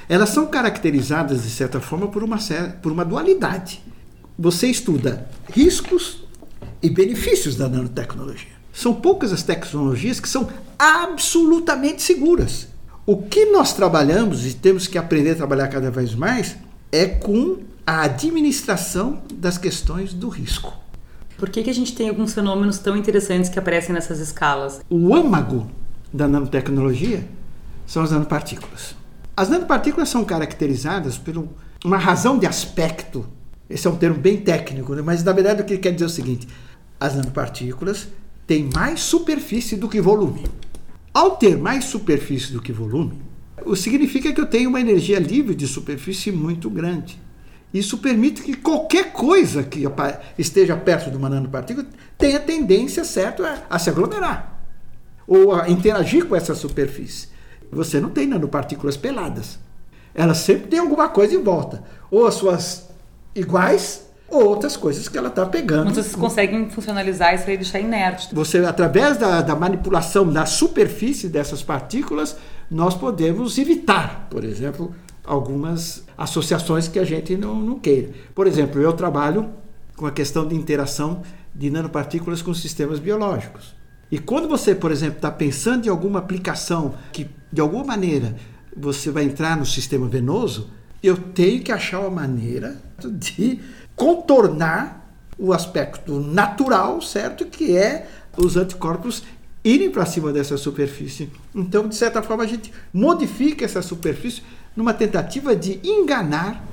elas 0.08 0.30
são 0.30 0.46
caracterizadas, 0.46 1.42
de 1.42 1.50
certa 1.50 1.80
forma, 1.80 2.08
por 2.08 2.22
uma, 2.22 2.38
por 2.82 2.92
uma 2.92 3.04
dualidade. 3.04 3.82
Você 4.38 4.66
estuda 4.66 5.28
riscos 5.52 6.24
e 6.82 6.90
benefícios 6.90 7.56
da 7.56 7.68
nanotecnologia. 7.68 8.60
São 8.72 8.94
poucas 8.94 9.32
as 9.32 9.42
tecnologias 9.42 10.18
que 10.18 10.28
são 10.28 10.48
absolutamente 10.78 12.02
seguras. 12.02 12.69
O 13.10 13.16
que 13.16 13.46
nós 13.46 13.72
trabalhamos 13.72 14.46
e 14.46 14.54
temos 14.54 14.86
que 14.86 14.96
aprender 14.96 15.32
a 15.32 15.34
trabalhar 15.34 15.66
cada 15.66 15.90
vez 15.90 16.14
mais 16.14 16.56
é 16.92 17.06
com 17.06 17.58
a 17.84 18.02
administração 18.02 19.20
das 19.34 19.58
questões 19.58 20.14
do 20.14 20.28
risco. 20.28 20.72
Por 21.36 21.50
que, 21.50 21.64
que 21.64 21.70
a 21.70 21.74
gente 21.74 21.92
tem 21.92 22.08
alguns 22.08 22.32
fenômenos 22.32 22.78
tão 22.78 22.96
interessantes 22.96 23.50
que 23.50 23.58
aparecem 23.58 23.92
nessas 23.92 24.20
escalas? 24.20 24.80
O 24.88 25.12
âmago 25.12 25.68
da 26.12 26.28
nanotecnologia 26.28 27.26
são 27.84 28.04
as 28.04 28.12
nanopartículas. 28.12 28.94
As 29.36 29.48
nanopartículas 29.48 30.08
são 30.08 30.24
caracterizadas 30.24 31.18
por 31.18 31.48
uma 31.84 31.98
razão 31.98 32.38
de 32.38 32.46
aspecto. 32.46 33.26
Esse 33.68 33.88
é 33.88 33.90
um 33.90 33.96
termo 33.96 34.20
bem 34.20 34.36
técnico, 34.36 34.94
né? 34.94 35.02
mas 35.02 35.24
na 35.24 35.32
verdade 35.32 35.62
o 35.62 35.64
que 35.64 35.72
ele 35.72 35.82
quer 35.82 35.90
dizer 35.90 36.04
é 36.04 36.06
o 36.06 36.10
seguinte: 36.10 36.46
as 37.00 37.16
nanopartículas 37.16 38.06
têm 38.46 38.70
mais 38.72 39.00
superfície 39.00 39.76
do 39.76 39.88
que 39.88 40.00
volume. 40.00 40.44
Ao 41.12 41.36
ter 41.36 41.56
mais 41.56 41.84
superfície 41.84 42.52
do 42.52 42.62
que 42.62 42.72
volume, 42.72 43.20
o 43.64 43.74
significa 43.74 44.32
que 44.32 44.40
eu 44.40 44.46
tenho 44.46 44.68
uma 44.68 44.80
energia 44.80 45.18
livre 45.18 45.54
de 45.54 45.66
superfície 45.66 46.30
muito 46.30 46.70
grande. 46.70 47.20
Isso 47.72 47.98
permite 47.98 48.42
que 48.42 48.54
qualquer 48.54 49.12
coisa 49.12 49.62
que 49.62 49.84
esteja 50.38 50.76
perto 50.76 51.10
de 51.10 51.16
uma 51.16 51.28
nanopartícula 51.28 51.86
tenha 52.18 52.40
tendência, 52.40 53.04
certo, 53.04 53.42
a, 53.68 53.78
se 53.78 53.90
aglomerar 53.90 54.60
ou 55.26 55.54
a 55.54 55.68
interagir 55.68 56.26
com 56.26 56.34
essa 56.34 56.56
superfície. 56.56 57.28
Você 57.70 58.00
não 58.00 58.10
tem 58.10 58.26
nanopartículas 58.26 58.96
peladas. 58.96 59.60
Elas 60.12 60.38
sempre 60.38 60.66
têm 60.66 60.80
alguma 60.80 61.08
coisa 61.08 61.36
em 61.36 61.42
volta. 61.42 61.84
Ou 62.10 62.26
as 62.26 62.34
suas 62.34 62.90
iguais, 63.32 64.09
ou 64.30 64.44
outras 64.46 64.76
coisas 64.76 65.08
que 65.08 65.18
ela 65.18 65.28
está 65.28 65.44
pegando. 65.44 65.86
Mas 65.86 65.96
vocês 65.96 66.14
conseguem 66.14 66.70
funcionalizar 66.70 67.34
isso 67.34 67.50
e 67.50 67.56
deixar 67.56 67.80
inerte. 67.80 68.34
Você, 68.34 68.58
através 68.58 69.16
da, 69.16 69.42
da 69.42 69.56
manipulação 69.56 70.30
da 70.30 70.46
superfície 70.46 71.28
dessas 71.28 71.62
partículas, 71.62 72.36
nós 72.70 72.94
podemos 72.94 73.58
evitar, 73.58 74.28
por 74.30 74.44
exemplo, 74.44 74.94
algumas 75.24 76.04
associações 76.16 76.86
que 76.86 76.98
a 76.98 77.04
gente 77.04 77.36
não, 77.36 77.54
não 77.56 77.78
queira. 77.78 78.10
Por 78.34 78.46
exemplo, 78.46 78.80
eu 78.80 78.92
trabalho 78.92 79.50
com 79.96 80.06
a 80.06 80.12
questão 80.12 80.46
de 80.46 80.54
interação 80.54 81.22
de 81.54 81.68
nanopartículas 81.68 82.40
com 82.40 82.54
sistemas 82.54 82.98
biológicos. 82.98 83.74
E 84.10 84.18
quando 84.18 84.48
você, 84.48 84.74
por 84.74 84.90
exemplo, 84.90 85.16
está 85.16 85.30
pensando 85.30 85.86
em 85.86 85.88
alguma 85.88 86.18
aplicação 86.18 86.94
que, 87.12 87.28
de 87.52 87.60
alguma 87.60 87.84
maneira, 87.84 88.34
você 88.76 89.10
vai 89.10 89.24
entrar 89.24 89.56
no 89.56 89.66
sistema 89.66 90.08
venoso, 90.08 90.70
eu 91.02 91.16
tenho 91.16 91.62
que 91.62 91.72
achar 91.72 92.00
uma 92.00 92.10
maneira 92.10 92.80
de 93.08 93.60
contornar 94.00 95.06
o 95.38 95.52
aspecto 95.52 96.18
natural, 96.18 97.02
certo? 97.02 97.44
Que 97.44 97.76
é 97.76 98.08
os 98.34 98.56
anticorpos 98.56 99.22
irem 99.62 99.90
para 99.90 100.06
cima 100.06 100.32
dessa 100.32 100.56
superfície. 100.56 101.30
Então, 101.54 101.86
de 101.86 101.94
certa 101.94 102.22
forma, 102.22 102.42
a 102.42 102.46
gente 102.46 102.72
modifica 102.94 103.62
essa 103.62 103.82
superfície 103.82 104.42
numa 104.74 104.94
tentativa 104.94 105.54
de 105.54 105.78
enganar 105.84 106.64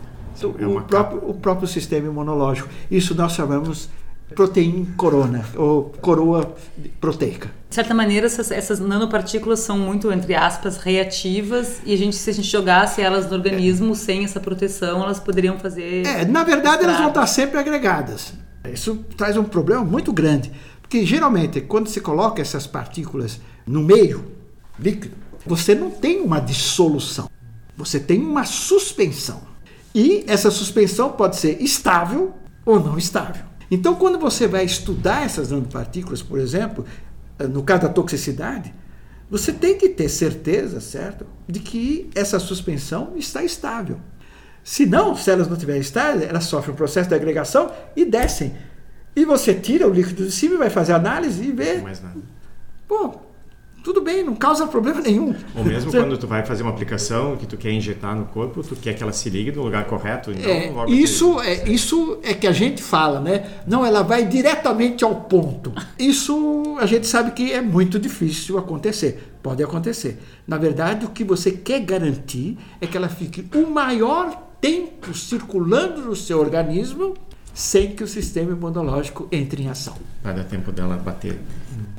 é 0.57 0.65
o, 0.65 0.81
próprio, 0.84 1.29
o 1.29 1.34
próprio 1.34 1.67
sistema 1.67 2.07
imunológico. 2.07 2.69
Isso 2.89 3.13
nós 3.13 3.34
chamamos 3.34 3.89
proteína 4.36 4.86
corona, 4.96 5.46
ou 5.55 5.86
coroa 6.01 6.55
proteica. 7.00 7.51
De 7.69 7.75
certa 7.75 7.93
maneira, 7.93 8.25
essas, 8.25 8.51
essas, 8.51 8.79
nanopartículas 8.79 9.60
são 9.60 9.77
muito, 9.77 10.12
entre 10.12 10.36
aspas, 10.36 10.77
reativas 10.77 11.79
e 11.86 11.93
a 11.93 11.98
gente, 11.98 12.15
se 12.15 12.29
a 12.29 12.34
gente 12.34 12.48
jogasse 12.48 13.01
elas 13.01 13.29
no 13.29 13.36
organismo 13.36 13.91
é. 13.91 13.96
sem 13.96 14.24
essa 14.24 14.39
proteção, 14.39 15.03
elas 15.03 15.19
poderiam 15.19 15.57
fazer. 15.60 16.05
É, 16.05 16.25
na 16.25 16.43
verdade, 16.43 16.84
elas 16.84 16.98
vão 16.98 17.10
estar 17.10 17.27
sempre 17.27 17.60
agregadas. 17.60 18.34
Isso 18.72 18.96
traz 19.15 19.38
um 19.38 19.43
problema 19.43 19.84
muito 19.84 20.12
grande, 20.12 20.51
porque 20.81 21.05
geralmente, 21.05 21.62
quando 21.62 21.88
se 21.89 22.01
coloca 22.01 22.41
essas 22.41 22.67
partículas 22.67 23.39
no 23.65 23.81
meio 23.81 24.25
líquido, 24.79 25.15
você 25.46 25.74
não 25.74 25.89
tem 25.89 26.22
uma 26.22 26.39
dissolução, 26.39 27.29
você 27.75 28.00
tem 28.00 28.19
uma 28.22 28.43
suspensão. 28.43 29.41
E 29.96 30.24
essa 30.27 30.51
suspensão 30.51 31.12
pode 31.12 31.38
ser 31.38 31.62
estável 31.62 32.34
ou 32.65 32.79
não 32.79 32.98
estável. 32.98 33.43
Então, 33.70 33.96
quando 33.96 34.18
você 34.18 34.48
vai 34.48 34.64
estudar 34.64 35.26
essas 35.26 35.52
nanopartículas, 35.52 36.22
por 36.22 36.40
exemplo, 36.40 36.86
eh, 37.38 37.48
no 37.48 37.64
caso 37.64 37.84
da 37.84 37.90
toxicidade, 37.90 38.74
você 39.30 39.52
tem 39.52 39.78
que 39.78 39.90
ter 39.90 40.08
certeza, 40.08 40.80
certo, 40.80 41.26
de 41.48 41.60
que 41.60 42.10
essa 42.16 42.40
suspensão 42.40 43.14
está 43.18 43.44
estável. 43.44 44.00
Se 44.64 44.86
não, 44.86 45.16
se 45.16 45.30
elas 45.30 45.48
não 45.48 45.54
estiverem 45.54 45.82
estáveis, 45.82 46.30
elas 46.30 46.46
sofrem 46.46 46.74
um 46.74 46.78
processo 46.78 47.10
de 47.10 47.16
agregação 47.16 47.72
e 47.96 48.06
descem. 48.06 48.54
E 49.16 49.26
você 49.26 49.54
tira 49.54 49.88
o 49.88 49.94
líquido 49.94 50.26
de 50.26 50.32
cima 50.32 50.56
e 50.56 50.58
vai 50.58 50.70
fazer 50.70 50.94
análise 50.94 51.44
e 51.44 51.52
vê. 51.52 51.76
Não 51.76 51.84
mais 51.84 52.02
nada. 52.02 52.20
Pô, 52.88 53.16
tudo 53.88 54.01
bem, 54.01 54.22
não 54.22 54.36
causa 54.36 54.67
problema 54.67 55.00
nenhum. 55.00 55.34
Ou 55.56 55.63
mesmo 55.63 55.89
Você... 55.89 56.00
quando 56.03 56.17
tu 56.17 56.27
vai 56.27 56.46
fazer 56.46 56.62
uma 56.62 56.72
aplicação 56.72 57.38
que 57.38 57.46
tu 57.46 57.56
quer 57.56 57.72
injetar 57.72 58.13
no 58.13 58.25
corpo, 58.25 58.62
tu 58.62 58.75
quer 58.75 58.94
que 58.94 59.01
ela 59.01 59.13
se 59.13 59.29
ligue 59.29 59.50
no 59.53 59.63
lugar 59.63 59.86
correto. 59.86 60.29
Então 60.29 60.51
é, 60.51 60.91
isso, 60.91 61.39
é, 61.39 61.70
isso 61.70 62.20
é 62.22 62.34
que 62.34 62.46
a 62.46 62.51
gente 62.51 62.84
fala, 62.84 63.22
né? 63.22 63.50
Não, 63.65 63.86
ela 63.86 64.03
vai 64.03 64.25
diretamente 64.25 65.06
ao 65.06 65.15
ponto. 65.15 65.72
Isso 65.98 66.75
a 66.82 66.86
gente 66.86 67.08
sabe 67.08 67.32
que 67.32 67.53
é 67.53 67.62
muito 67.62 67.98
difícil 67.98 68.58
acontecer. 68.58 69.38
Pode 69.41 69.63
acontecer. 69.63 70.22
Na 70.46 70.58
verdade, 70.58 71.06
o 71.06 71.10
que 71.10 71.24
você 71.24 71.51
quer 71.51 71.79
garantir 71.79 72.58
é 72.82 72.88
que 72.88 72.98
ela 72.98 73.08
fique 73.08 73.48
o 73.56 73.70
maior 73.70 74.50
tempo 74.60 75.15
circulando 75.15 76.01
no 76.01 76.15
seu 76.15 76.41
organismo 76.41 77.13
sem 77.53 77.96
que 77.96 78.03
o 78.03 78.08
sistema 78.08 78.51
imunológico 78.51 79.29
entre 79.32 79.63
em 79.63 79.70
ação. 79.70 79.96
Para 80.22 80.34
dar 80.34 80.44
tempo 80.44 80.74
dela 80.74 80.98
bater. 80.98 81.39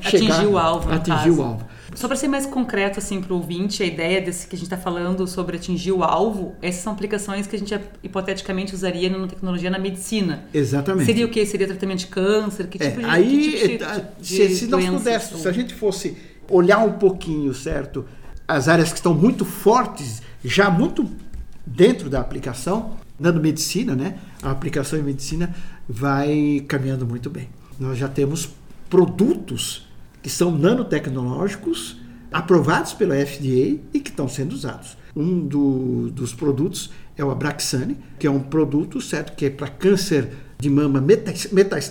Atingir 0.04 0.47
o 0.47 0.59
alvo. 0.59 0.92
Atingir 0.92 1.30
o 1.30 1.42
alvo. 1.42 1.66
Só 1.99 2.07
para 2.07 2.17
ser 2.17 2.28
mais 2.28 2.47
concreto 2.47 3.00
assim 3.00 3.21
para 3.21 3.33
o 3.33 3.37
ouvinte, 3.38 3.83
a 3.83 3.87
ideia 3.87 4.23
desse 4.23 4.47
que 4.47 4.55
a 4.55 4.59
gente 4.59 4.67
está 4.67 4.76
falando 4.76 5.26
sobre 5.26 5.57
atingir 5.57 5.90
o 5.90 6.05
alvo, 6.05 6.55
essas 6.62 6.81
são 6.81 6.93
aplicações 6.93 7.49
que 7.49 7.57
a 7.57 7.59
gente 7.59 7.76
hipoteticamente 8.05 8.73
usaria 8.73 9.11
na 9.11 9.26
tecnologia 9.26 9.69
na 9.69 9.81
medicina. 9.81 10.45
Exatamente. 10.55 11.07
Seria 11.07 11.26
o 11.26 11.28
que? 11.28 11.45
Seria 11.45 11.67
tratamento 11.67 11.99
de 11.99 12.07
câncer? 12.07 12.69
Que 12.69 12.81
é, 12.81 12.90
tipo 12.90 13.00
de, 13.00 13.05
aí, 13.05 13.50
que 13.50 13.78
tipo 13.78 13.85
de, 14.21 14.26
se, 14.28 14.55
se 14.55 14.67
nós 14.69 14.87
pudéssemos, 14.87 15.43
se 15.43 15.49
a 15.49 15.50
gente 15.50 15.75
fosse 15.75 16.17
olhar 16.49 16.78
um 16.78 16.93
pouquinho, 16.93 17.52
certo, 17.52 18.05
as 18.47 18.69
áreas 18.69 18.90
que 18.90 18.99
estão 18.99 19.12
muito 19.12 19.45
fortes, 19.45 20.23
já 20.45 20.71
muito 20.71 21.05
dentro 21.67 22.09
da 22.09 22.21
aplicação, 22.21 22.97
nanomedicina, 23.19 23.97
né? 23.97 24.21
A 24.40 24.52
aplicação 24.52 24.97
em 25.00 25.02
medicina 25.02 25.52
vai 25.88 26.64
caminhando 26.69 27.05
muito 27.05 27.28
bem. 27.28 27.49
Nós 27.76 27.99
já 27.99 28.07
temos 28.07 28.50
produtos 28.88 29.88
que 30.23 30.31
são 30.31 30.51
nanotecnológicos 30.51 31.97
aprovados 32.31 32.93
pela 32.93 33.15
FDA 33.15 33.79
e 33.93 34.01
que 34.01 34.11
estão 34.11 34.29
sendo 34.29 34.53
usados. 34.53 34.97
Um 35.17 35.47
do, 35.47 36.11
dos 36.11 36.35
produtos 36.35 36.91
é 37.17 37.25
o 37.25 37.31
Abraxane, 37.31 37.97
que 38.19 38.27
é 38.27 38.31
um 38.31 38.41
produto 38.41 39.01
certo 39.01 39.35
que 39.35 39.47
é 39.47 39.51
para 39.51 39.69
câncer 39.69 40.29
de 40.59 40.69
mama 40.69 41.03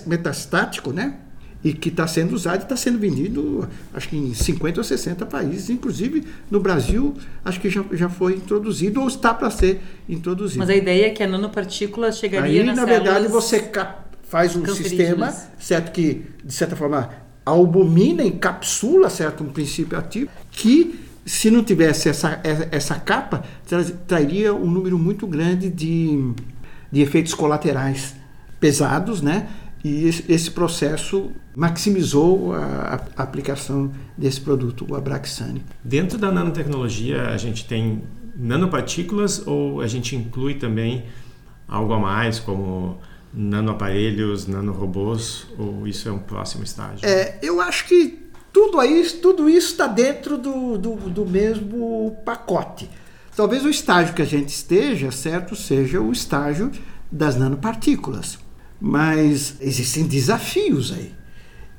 metastático, 0.05 0.91
né? 0.91 1.17
E 1.63 1.73
que 1.73 1.89
está 1.89 2.05
sendo 2.07 2.33
usado 2.33 2.61
e 2.61 2.63
está 2.63 2.77
sendo 2.77 2.99
vendido, 2.99 3.67
acho 3.93 4.07
que 4.09 4.15
em 4.15 4.33
50 4.33 4.79
ou 4.79 4.83
60 4.83 5.25
países, 5.25 5.69
inclusive 5.69 6.23
no 6.51 6.59
Brasil, 6.59 7.15
acho 7.43 7.59
que 7.59 7.69
já, 7.69 7.83
já 7.91 8.07
foi 8.07 8.35
introduzido 8.35 9.01
ou 9.01 9.07
está 9.07 9.33
para 9.33 9.49
ser 9.49 9.81
introduzido. 10.07 10.59
Mas 10.59 10.69
a 10.69 10.75
ideia 10.75 11.07
é 11.07 11.09
que 11.09 11.23
a 11.23 11.27
nanopartícula 11.27 12.11
chegaria 12.11 12.61
Aí, 12.61 12.65
nas 12.65 12.77
na 12.77 12.85
verdade, 12.85 13.27
você 13.27 13.69
faz 14.23 14.55
um 14.55 14.65
sistema, 14.67 15.33
certo 15.57 15.91
que, 15.91 16.25
de 16.43 16.53
certa 16.53 16.75
forma, 16.75 17.09
albumina 17.49 18.23
encapsula 18.23 19.09
certo 19.09 19.43
um 19.43 19.49
princípio 19.49 19.97
ativo 19.97 20.29
que 20.51 21.07
se 21.25 21.51
não 21.51 21.63
tivesse 21.63 22.07
essa, 22.07 22.39
essa 22.71 22.95
capa 22.95 23.43
traria 24.07 24.53
um 24.53 24.69
número 24.69 24.97
muito 24.97 25.27
grande 25.27 25.69
de, 25.69 26.31
de 26.89 27.01
efeitos 27.01 27.33
colaterais 27.33 28.15
pesados, 28.59 29.21
né? 29.21 29.49
E 29.83 30.05
esse, 30.27 30.51
processo 30.51 31.31
maximizou 31.55 32.53
a, 32.53 33.01
a, 33.15 33.23
aplicação 33.23 33.91
desse 34.17 34.41
produto, 34.41 34.85
o 34.89 34.95
Abraxane. 34.95 35.63
Dentro 35.83 36.17
da 36.17 36.31
nanotecnologia, 36.31 37.27
a 37.27 37.37
gente 37.37 37.65
tem 37.65 38.03
nanopartículas 38.35 39.45
ou 39.45 39.81
a 39.81 39.87
gente 39.87 40.15
inclui 40.15 40.55
também 40.55 41.05
algo 41.67 41.93
a 41.93 41.99
mais, 41.99 42.39
como 42.39 42.97
nanoaparelhos, 43.37 44.47
nanorobôs, 44.47 45.45
ou 45.57 45.87
isso 45.87 46.09
é 46.09 46.11
um 46.11 46.19
próximo 46.19 46.63
estágio? 46.63 47.07
É, 47.07 47.37
eu 47.41 47.61
acho 47.61 47.85
que 47.85 48.27
tudo, 48.51 48.79
aí, 48.79 49.07
tudo 49.21 49.47
isso 49.47 49.73
está 49.73 49.85
dentro 49.85 50.37
do, 50.37 50.77
do, 50.77 50.95
do, 50.95 51.25
mesmo 51.25 52.17
pacote. 52.25 52.89
Talvez 53.35 53.63
o 53.63 53.69
estágio 53.69 54.15
que 54.15 54.21
a 54.23 54.25
gente 54.25 54.49
esteja, 54.49 55.11
certo, 55.11 55.55
seja 55.55 56.01
o 56.01 56.11
estágio 56.11 56.71
das 57.11 57.35
nanopartículas. 57.35 58.39
Mas 58.81 59.55
existem 59.61 60.07
desafios 60.07 60.91
aí. 60.91 61.13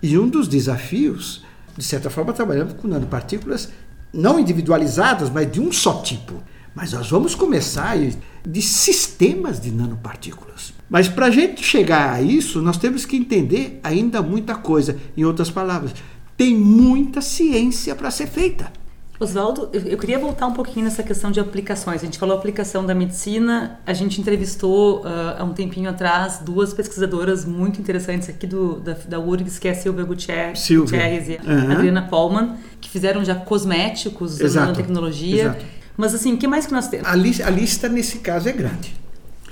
E 0.00 0.16
um 0.16 0.28
dos 0.28 0.46
desafios, 0.46 1.44
de 1.76 1.84
certa 1.84 2.08
forma, 2.08 2.32
trabalhando 2.32 2.74
com 2.76 2.86
nanopartículas 2.86 3.70
não 4.12 4.38
individualizadas, 4.38 5.28
mas 5.28 5.50
de 5.50 5.60
um 5.60 5.72
só 5.72 6.00
tipo. 6.02 6.40
Mas 6.78 6.92
nós 6.92 7.10
vamos 7.10 7.34
começar 7.34 7.98
de 8.46 8.62
sistemas 8.62 9.60
de 9.60 9.72
nanopartículas. 9.72 10.72
Mas 10.88 11.08
para 11.08 11.26
a 11.26 11.30
gente 11.30 11.60
chegar 11.60 12.12
a 12.12 12.22
isso, 12.22 12.62
nós 12.62 12.76
temos 12.76 13.04
que 13.04 13.16
entender 13.16 13.80
ainda 13.82 14.22
muita 14.22 14.54
coisa. 14.54 14.96
Em 15.16 15.24
outras 15.24 15.50
palavras, 15.50 15.92
tem 16.36 16.54
muita 16.54 17.20
ciência 17.20 17.96
para 17.96 18.12
ser 18.12 18.28
feita. 18.28 18.70
Oswaldo, 19.18 19.68
eu 19.72 19.98
queria 19.98 20.20
voltar 20.20 20.46
um 20.46 20.52
pouquinho 20.52 20.84
nessa 20.84 21.02
questão 21.02 21.32
de 21.32 21.40
aplicações. 21.40 22.00
A 22.00 22.04
gente 22.04 22.16
falou 22.16 22.36
aplicação 22.36 22.86
da 22.86 22.94
medicina, 22.94 23.80
a 23.84 23.92
gente 23.92 24.20
entrevistou 24.20 25.00
uh, 25.00 25.34
há 25.36 25.42
um 25.42 25.52
tempinho 25.52 25.90
atrás 25.90 26.38
duas 26.38 26.72
pesquisadoras 26.72 27.44
muito 27.44 27.80
interessantes 27.80 28.28
aqui 28.28 28.46
do, 28.46 28.78
da, 28.78 28.96
da 29.08 29.18
URGS, 29.18 29.58
que 29.58 29.66
é 29.66 29.72
a 29.72 29.74
Silvia 29.74 30.04
Gutierrez, 30.04 30.64
Gutierrez 30.70 31.28
e 31.28 31.40
a 31.44 31.52
uhum. 31.52 31.72
Adriana 31.72 32.02
Paulman, 32.02 32.54
que 32.80 32.88
fizeram 32.88 33.24
já 33.24 33.34
cosméticos 33.34 34.34
usando 34.34 34.54
nanotecnologia. 34.54 35.42
Exato. 35.42 35.77
Mas 35.98 36.14
assim, 36.14 36.34
o 36.34 36.38
que 36.38 36.46
mais 36.46 36.64
que 36.64 36.72
nós 36.72 36.86
temos? 36.86 37.08
A, 37.08 37.16
li 37.16 37.42
a 37.42 37.50
lista 37.50 37.88
nesse 37.88 38.18
caso 38.18 38.48
é 38.48 38.52
grande. 38.52 38.96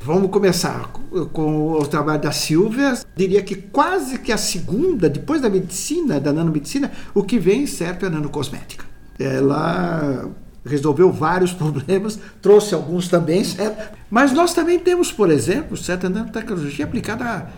Vamos 0.01 0.31
começar 0.31 0.93
com 1.33 1.73
o 1.73 1.85
trabalho 1.89 2.23
da 2.23 2.31
Silvia. 2.31 2.97
Diria 3.17 3.43
que 3.43 3.57
quase 3.57 4.21
que 4.21 4.31
a 4.31 4.37
segunda, 4.39 5.11
depois 5.11 5.41
da 5.43 5.51
medicina, 5.51 6.21
da 6.21 6.33
nanomedicina, 6.33 6.93
o 7.13 7.25
que 7.25 7.41
vem 7.41 7.67
certo 7.67 8.05
é 8.05 8.09
a 8.09 8.11
nanocosmética. 8.13 8.85
Ela 9.19 10.31
resolveu 10.65 11.11
vários 11.11 11.51
problemas, 11.53 12.17
trouxe 12.41 12.77
alguns 12.77 13.09
também, 13.09 13.43
certo? 13.43 13.97
Mas 14.09 14.31
nós 14.31 14.55
também 14.55 14.79
temos, 14.79 15.11
por 15.11 15.33
exemplo, 15.33 15.77
certa 15.77 16.09
nanotecnologia 16.09 16.85
aplicada, 16.85 17.51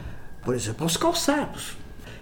por 0.43 0.55
exemplo, 0.55 0.85
aos 0.85 0.97
calçados. 0.97 1.77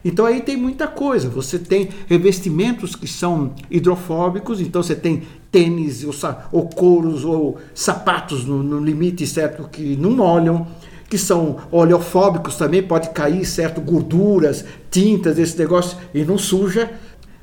Então 0.04 0.24
aí 0.26 0.40
tem 0.40 0.56
muita 0.56 0.86
coisa. 0.86 1.28
Você 1.28 1.58
tem 1.58 1.88
revestimentos 2.06 2.94
que 2.94 3.06
são 3.06 3.54
hidrofóbicos, 3.70 4.60
então 4.60 4.82
você 4.82 4.94
tem 4.94 5.22
tênis 5.50 6.04
ou, 6.04 6.14
ou 6.52 6.68
couros 6.68 7.24
ou 7.24 7.58
sapatos 7.74 8.44
no, 8.44 8.62
no 8.62 8.78
limite 8.78 9.26
certo 9.26 9.68
que 9.68 9.96
não 9.96 10.10
molham 10.10 10.66
que 11.08 11.16
são 11.16 11.58
oleofóbicos 11.70 12.56
também, 12.56 12.82
pode 12.82 13.10
cair 13.10 13.44
certo 13.44 13.80
gorduras, 13.80 14.64
tintas, 14.90 15.38
esse 15.38 15.56
negócio 15.58 15.96
e 16.12 16.24
não 16.24 16.36
suja. 16.36 16.90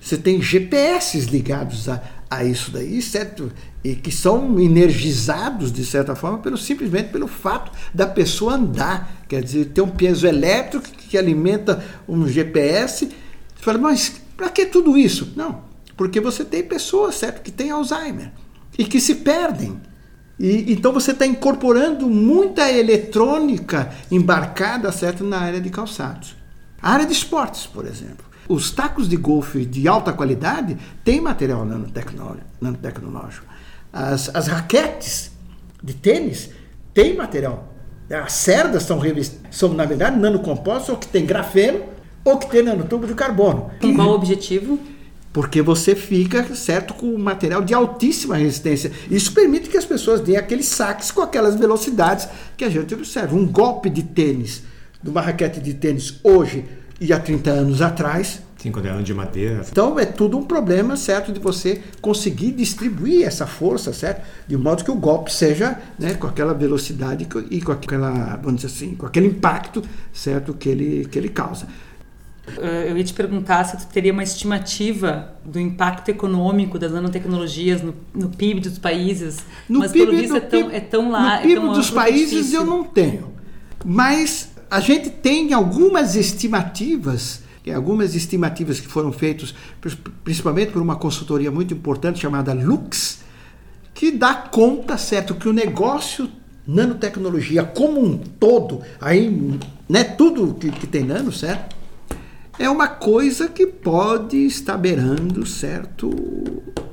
Você 0.02 0.18
tem 0.18 0.42
GPS 0.42 1.18
ligados 1.22 1.88
a, 1.88 2.02
a 2.30 2.44
isso 2.44 2.72
daí, 2.72 3.02
certo? 3.02 3.52
E 3.84 3.96
que 3.96 4.12
são 4.12 4.60
energizados, 4.60 5.72
de 5.72 5.86
certa 5.86 6.16
forma, 6.16 6.38
pelo, 6.38 6.58
simplesmente 6.58 7.10
pelo 7.10 7.28
fato 7.28 7.72
da 7.94 8.08
pessoa 8.08 8.54
andar. 8.54 9.26
Quer 9.28 9.44
dizer, 9.44 9.66
ter 9.66 9.82
um 9.82 9.90
peso 9.90 10.26
elétrico 10.26 10.88
que 10.90 11.18
alimenta 11.18 11.84
um 12.08 12.28
GPS. 12.28 13.08
Você 13.08 13.64
fala, 13.64 13.78
mas 13.78 14.22
para 14.38 14.50
que 14.50 14.66
tudo 14.66 14.98
isso? 14.98 15.34
Não, 15.36 15.62
porque 15.98 16.20
você 16.20 16.46
tem 16.46 16.64
pessoas, 16.64 17.16
certo, 17.16 17.42
que 17.42 17.52
têm 17.52 17.72
Alzheimer 17.72 18.32
e 18.78 18.86
que 18.86 19.00
se 19.00 19.16
perdem. 19.16 19.80
E, 20.40 20.74
então 20.74 20.92
você 20.92 21.12
está 21.12 21.26
incorporando 21.26 22.10
muita 22.10 22.72
eletrônica 22.72 23.92
embarcada, 24.10 24.92
certo, 24.92 25.24
na 25.24 25.40
área 25.40 25.62
de 25.62 25.70
calçados. 25.70 26.36
A 26.82 26.92
área 26.92 27.06
de 27.06 27.14
esportes, 27.14 27.66
por 27.66 27.86
exemplo. 27.86 28.26
Os 28.48 28.72
tacos 28.72 29.08
de 29.08 29.16
golfe 29.16 29.66
de 29.66 29.88
alta 29.88 30.12
qualidade 30.12 30.78
têm 31.04 31.22
material 31.22 31.66
nanotecnológico. 31.66 33.53
As, 33.94 34.36
as 34.36 34.48
raquetes 34.48 35.32
de 35.82 35.94
tênis 35.94 36.50
têm 36.94 37.16
material. 37.16 37.72
As 38.10 38.34
cerdas 38.34 38.84
são, 38.84 39.00
são 39.52 39.74
na 39.74 39.86
verdade, 39.86 40.20
nanocompostos 40.20 40.90
ou 40.90 40.98
que 40.98 41.08
tem 41.08 41.26
grafeno 41.26 41.84
ou 42.24 42.38
que 42.38 42.50
tem 42.50 42.64
nanotubo 42.64 43.08
de 43.08 43.14
carbono. 43.14 43.72
Com 43.80 43.96
qual 43.96 44.10
objetivo? 44.10 44.80
Porque 45.32 45.62
você 45.62 45.96
fica, 45.96 46.56
certo, 46.56 46.94
com 46.94 47.18
material 47.18 47.64
de 47.64 47.74
altíssima 47.74 48.36
resistência. 48.36 48.92
Isso 49.10 49.34
permite 49.34 49.68
que 49.68 49.78
as 49.78 49.86
pessoas 49.86 50.22
deem 50.22 50.38
aqueles 50.38 50.68
saques 50.68 51.10
com 51.10 51.22
aquelas 51.22 51.56
velocidades 51.56 52.28
que 52.56 52.64
a 52.64 52.70
gente 52.70 52.94
observa. 52.94 53.36
Um 53.36 53.48
golpe 53.48 53.90
de 53.90 54.04
tênis, 54.04 54.62
de 55.02 55.10
uma 55.10 55.22
raquete 55.22 55.60
de 55.60 55.74
tênis 55.74 56.20
hoje 56.24 56.66
e 57.02 57.12
há 57.12 57.20
30 57.20 57.50
anos 57.50 57.82
atrás. 57.82 58.43
Cinco 58.64 58.80
anos 58.80 59.04
de 59.04 59.14
madeira. 59.14 59.66
Então 59.70 60.00
é 60.00 60.06
tudo 60.06 60.38
um 60.38 60.44
problema, 60.46 60.96
certo, 60.96 61.34
de 61.34 61.40
você 61.42 61.82
conseguir 62.00 62.54
distribuir 62.54 63.28
essa 63.28 63.46
força, 63.46 63.92
certo? 63.92 64.26
De 64.48 64.56
modo 64.56 64.86
que 64.86 64.90
o 64.90 64.96
golpe 64.96 65.34
seja 65.34 65.78
né, 66.00 66.14
com 66.14 66.28
aquela 66.28 66.54
velocidade 66.54 67.28
e 67.52 67.62
com 67.62 67.74
aquela, 67.74 68.38
vamos 68.38 68.62
dizer 68.62 68.74
assim, 68.74 68.96
com 68.96 69.06
aquele 69.06 69.28
impacto, 69.28 69.84
certo, 70.14 70.54
que 70.54 70.70
ele, 70.70 71.06
que 71.12 71.20
ele 71.20 71.28
causa. 71.28 71.68
Eh, 72.58 72.88
eu 72.88 72.98
ia 72.98 73.04
te 73.04 73.14
perguntar 73.14 73.66
se 73.66 73.76
tu 73.76 73.92
teria 73.92 74.14
uma 74.14 74.24
estimativa 74.24 75.34
do 75.44 75.60
impacto 75.60 76.08
econômico 76.08 76.80
das 76.80 76.94
nanotecnologias 76.94 77.82
no, 77.82 77.94
no 78.16 78.30
PIB 78.30 78.62
dos 78.62 78.80
países, 78.80 79.40
no 79.68 79.80
mas 79.80 79.92
PIB, 79.92 80.06
pelo 80.06 80.18
visto 80.18 80.38
é 80.38 80.40
tão, 80.40 80.64
PIB, 80.64 80.74
é 80.74 80.80
tão 80.80 81.12
lá. 81.12 81.36
No 81.36 81.42
PIB 81.42 81.52
é 81.52 81.56
tão 81.58 81.74
dos 81.74 81.92
países 81.92 82.54
eu 82.54 82.66
não 82.66 82.86
tenho, 82.86 83.34
mas 83.84 84.54
a 84.72 84.80
gente 84.80 85.10
tem 85.10 85.52
algumas 85.52 86.16
estimativas, 86.16 87.43
algumas 87.72 88.16
estimativas 88.16 88.80
que 88.80 88.88
foram 88.88 89.12
feitas 89.12 89.54
principalmente 90.24 90.72
por 90.72 90.82
uma 90.82 90.96
consultoria 90.96 91.52
muito 91.52 91.74
importante 91.74 92.20
chamada 92.20 92.54
Lux, 92.54 93.20
que 93.94 94.12
dá 94.12 94.34
conta, 94.34 94.98
certo, 94.98 95.36
que 95.36 95.48
o 95.48 95.54
negócio 95.54 96.30
nanotecnologia 96.66 97.64
como 97.64 98.04
um 98.04 98.18
todo, 98.18 98.82
aí, 99.00 99.60
né, 99.88 100.04
tudo 100.04 100.56
que, 100.56 100.72
que 100.72 100.88
tem 100.88 101.04
nano, 101.04 101.32
certo? 101.32 101.76
É 102.58 102.70
uma 102.70 102.88
coisa 102.88 103.48
que 103.48 103.66
pode 103.66 104.38
estar 104.38 104.78
beirando, 104.78 105.46
certo, 105.46 106.12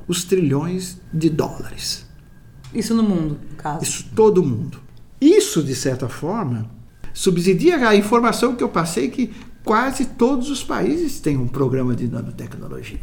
os 0.09 0.25
trilhões 0.25 0.99
de 1.13 1.29
dólares. 1.29 2.07
Isso 2.75 2.95
no 2.95 3.03
mundo, 3.03 3.39
no 3.51 3.57
caso. 3.57 3.83
Isso 3.83 4.07
todo 4.15 4.43
mundo. 4.43 4.79
Isso, 5.21 5.63
de 5.63 5.75
certa 5.75 6.09
forma, 6.09 6.71
subsidia 7.13 7.89
a 7.89 7.95
informação 7.95 8.57
que 8.57 8.65
eu 8.65 8.69
passei 8.69 9.09
que 9.11 9.33
quase 9.65 10.07
todos 10.07 10.51
os 10.51 10.63
países 10.63 11.21
têm 11.21 11.37
um 11.37 11.49
programa 11.49 11.95
de 11.95 12.09
nanotecnologia. 12.09 13.01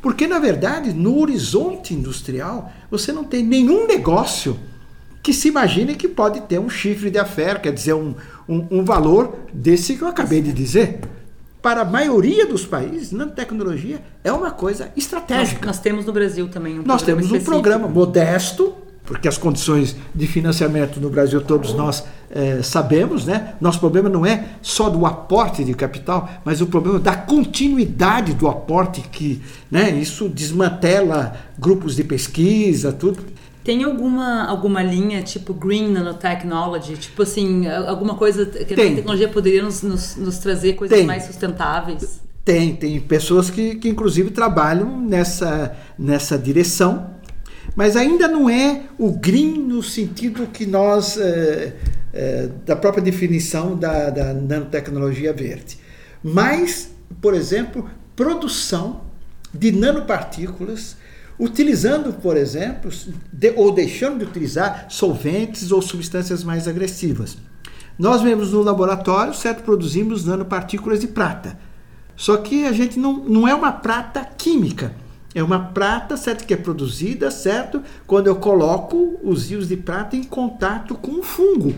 Porque, 0.00 0.26
na 0.26 0.38
verdade, 0.38 0.92
no 0.92 1.18
horizonte 1.20 1.92
industrial, 1.92 2.72
você 2.90 3.12
não 3.12 3.24
tem 3.24 3.42
nenhum 3.42 3.86
negócio 3.86 4.58
que 5.22 5.32
se 5.32 5.48
imagine 5.48 5.96
que 5.96 6.08
pode 6.08 6.40
ter 6.42 6.58
um 6.58 6.70
chifre 6.70 7.10
de 7.10 7.18
affair, 7.18 7.60
quer 7.60 7.72
dizer, 7.72 7.94
um, 7.94 8.14
um, 8.48 8.66
um 8.70 8.84
valor 8.84 9.36
desse 9.52 9.96
que 9.96 10.02
eu 10.02 10.08
acabei 10.08 10.40
de 10.40 10.52
dizer. 10.52 11.00
Para 11.60 11.80
a 11.80 11.84
maioria 11.84 12.46
dos 12.46 12.64
países, 12.64 13.10
nanotecnologia 13.10 14.00
é 14.22 14.32
uma 14.32 14.52
coisa 14.52 14.92
estratégica. 14.96 15.66
Nós, 15.66 15.76
nós 15.76 15.80
temos 15.80 16.06
no 16.06 16.12
Brasil 16.12 16.48
também 16.48 16.78
um 16.78 16.84
Nós 16.84 17.02
temos 17.02 17.24
específico. 17.24 17.50
um 17.50 17.54
programa 17.54 17.88
modesto, 17.88 18.74
porque 19.08 19.26
as 19.26 19.38
condições 19.38 19.96
de 20.14 20.26
financiamento 20.26 21.00
no 21.00 21.08
Brasil 21.08 21.40
todos 21.40 21.72
nós 21.72 22.04
é, 22.30 22.62
sabemos, 22.62 23.24
né? 23.24 23.54
Nosso 23.58 23.80
problema 23.80 24.06
não 24.06 24.26
é 24.26 24.44
só 24.60 24.90
do 24.90 25.06
aporte 25.06 25.64
de 25.64 25.72
capital, 25.72 26.28
mas 26.44 26.60
o 26.60 26.66
problema 26.66 26.98
da 26.98 27.16
continuidade 27.16 28.34
do 28.34 28.46
aporte 28.46 29.00
que, 29.00 29.40
né? 29.70 29.90
Isso 29.92 30.28
desmantela 30.28 31.34
grupos 31.58 31.96
de 31.96 32.04
pesquisa, 32.04 32.92
tudo. 32.92 33.24
Tem 33.64 33.82
alguma, 33.82 34.44
alguma 34.44 34.82
linha 34.82 35.22
tipo 35.22 35.54
Green 35.54 35.90
Nanotechnology? 35.90 36.98
Tipo 36.98 37.22
assim, 37.22 37.66
alguma 37.66 38.14
coisa 38.14 38.44
que 38.44 38.74
Tem. 38.74 38.92
a 38.92 38.96
tecnologia 38.96 39.28
poderia 39.28 39.62
nos, 39.62 39.82
nos, 39.82 40.16
nos 40.16 40.36
trazer 40.36 40.74
coisas 40.74 40.98
Tem. 40.98 41.06
mais 41.06 41.24
sustentáveis? 41.24 42.20
Tem, 42.44 42.74
tem 42.74 42.98
pessoas 43.00 43.50
que, 43.50 43.74
que 43.74 43.88
inclusive 43.88 44.30
trabalham 44.30 44.98
nessa, 45.00 45.76
nessa 45.98 46.38
direção, 46.38 47.17
mas 47.78 47.96
ainda 47.96 48.26
não 48.26 48.50
é 48.50 48.86
o 48.98 49.12
green 49.12 49.56
no 49.56 49.84
sentido 49.84 50.48
que 50.48 50.66
nós, 50.66 51.16
é, 51.16 51.76
é, 52.12 52.48
da 52.66 52.74
própria 52.74 53.00
definição 53.00 53.76
da, 53.76 54.10
da 54.10 54.34
nanotecnologia 54.34 55.32
verde. 55.32 55.78
Mas, 56.20 56.90
por 57.20 57.34
exemplo, 57.34 57.88
produção 58.16 59.02
de 59.54 59.70
nanopartículas 59.70 60.96
utilizando, 61.38 62.14
por 62.14 62.36
exemplo, 62.36 62.90
de, 63.32 63.52
ou 63.54 63.70
deixando 63.70 64.18
de 64.18 64.24
utilizar 64.24 64.86
solventes 64.88 65.70
ou 65.70 65.80
substâncias 65.80 66.42
mais 66.42 66.66
agressivas. 66.66 67.38
Nós 67.96 68.24
mesmos 68.24 68.50
no 68.50 68.60
laboratório, 68.60 69.32
certo, 69.32 69.62
produzimos 69.62 70.24
nanopartículas 70.24 70.98
de 70.98 71.06
prata. 71.06 71.56
Só 72.16 72.38
que 72.38 72.66
a 72.66 72.72
gente 72.72 72.98
não, 72.98 73.18
não 73.18 73.46
é 73.46 73.54
uma 73.54 73.70
prata 73.70 74.24
química. 74.36 74.92
É 75.38 75.42
uma 75.42 75.60
prata, 75.60 76.16
certo, 76.16 76.44
que 76.44 76.52
é 76.52 76.56
produzida, 76.56 77.30
certo, 77.30 77.80
quando 78.08 78.26
eu 78.26 78.34
coloco 78.34 79.20
os 79.22 79.48
íons 79.48 79.68
de 79.68 79.76
prata 79.76 80.16
em 80.16 80.24
contato 80.24 80.96
com 80.96 81.12
um 81.12 81.22
fungo. 81.22 81.76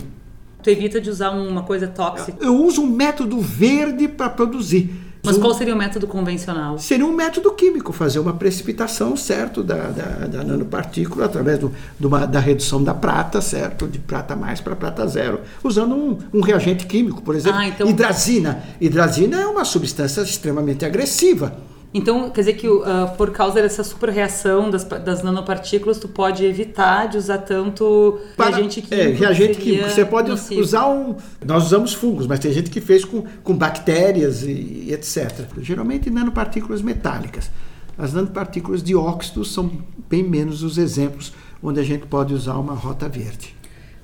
Tu 0.62 0.70
evita 0.70 0.98
de 0.98 1.10
usar 1.10 1.30
uma 1.32 1.62
coisa 1.62 1.86
tóxica. 1.86 2.38
Eu 2.42 2.56
uso 2.56 2.80
um 2.80 2.86
método 2.86 3.38
verde 3.38 4.08
para 4.08 4.30
produzir. 4.30 4.90
Mas 5.22 5.36
qual 5.36 5.52
seria 5.52 5.74
o 5.74 5.76
método 5.76 6.06
convencional? 6.06 6.78
Seria 6.78 7.04
um 7.04 7.12
método 7.12 7.52
químico, 7.52 7.92
fazer 7.92 8.18
uma 8.18 8.32
precipitação, 8.32 9.14
certo, 9.14 9.62
da, 9.62 9.88
da, 9.88 10.26
da 10.26 10.42
nanopartícula 10.42 11.26
através 11.26 11.58
do, 11.58 11.70
uma, 12.00 12.24
da 12.24 12.40
redução 12.40 12.82
da 12.82 12.94
prata, 12.94 13.42
certo, 13.42 13.86
de 13.86 13.98
prata 13.98 14.34
mais 14.34 14.62
para 14.62 14.74
prata 14.74 15.06
zero, 15.06 15.40
usando 15.62 15.94
um, 15.94 16.16
um, 16.32 16.40
reagente 16.40 16.86
químico, 16.86 17.20
por 17.20 17.34
exemplo, 17.34 17.58
Ah, 17.58 17.68
então- 17.68 17.86
hidrazina. 17.86 18.62
Hidrazina 18.80 19.38
é 19.38 19.46
uma 19.46 19.66
substância 19.66 20.22
extremamente 20.22 20.86
agressiva. 20.86 21.68
Então, 21.92 22.30
quer 22.30 22.42
dizer 22.42 22.52
que 22.52 22.68
uh, 22.68 22.84
por 23.16 23.32
causa 23.32 23.60
dessa 23.60 23.82
superreação 23.82 24.70
das, 24.70 24.84
das 24.84 25.22
nanopartículas, 25.24 25.98
tu 25.98 26.06
pode 26.06 26.44
evitar 26.44 27.06
de 27.06 27.18
usar 27.18 27.38
tanto 27.38 28.20
Para- 28.36 28.50
reagente 28.50 28.80
químico. 28.80 29.08
É, 29.08 29.12
que 29.12 29.18
reagente 29.18 29.54
seria 29.54 29.72
químico. 29.72 29.90
Você 29.90 30.04
pode 30.04 30.30
nocivo. 30.30 30.60
usar 30.60 30.88
um. 30.88 31.16
Nós 31.44 31.64
usamos 31.64 31.92
fungos, 31.92 32.28
mas 32.28 32.38
tem 32.38 32.52
gente 32.52 32.70
que 32.70 32.80
fez 32.80 33.04
com, 33.04 33.24
com 33.42 33.56
bactérias 33.56 34.44
e, 34.44 34.86
e 34.86 34.92
etc. 34.92 35.46
Geralmente 35.58 36.08
nanopartículas 36.10 36.80
metálicas. 36.80 37.50
As 37.98 38.14
nanopartículas 38.14 38.82
de 38.84 38.94
óxido 38.94 39.44
são 39.44 39.70
bem 40.08 40.22
menos 40.22 40.62
os 40.62 40.78
exemplos 40.78 41.32
onde 41.62 41.80
a 41.80 41.82
gente 41.82 42.06
pode 42.06 42.32
usar 42.32 42.54
uma 42.54 42.72
rota 42.72 43.08
verde. 43.08 43.54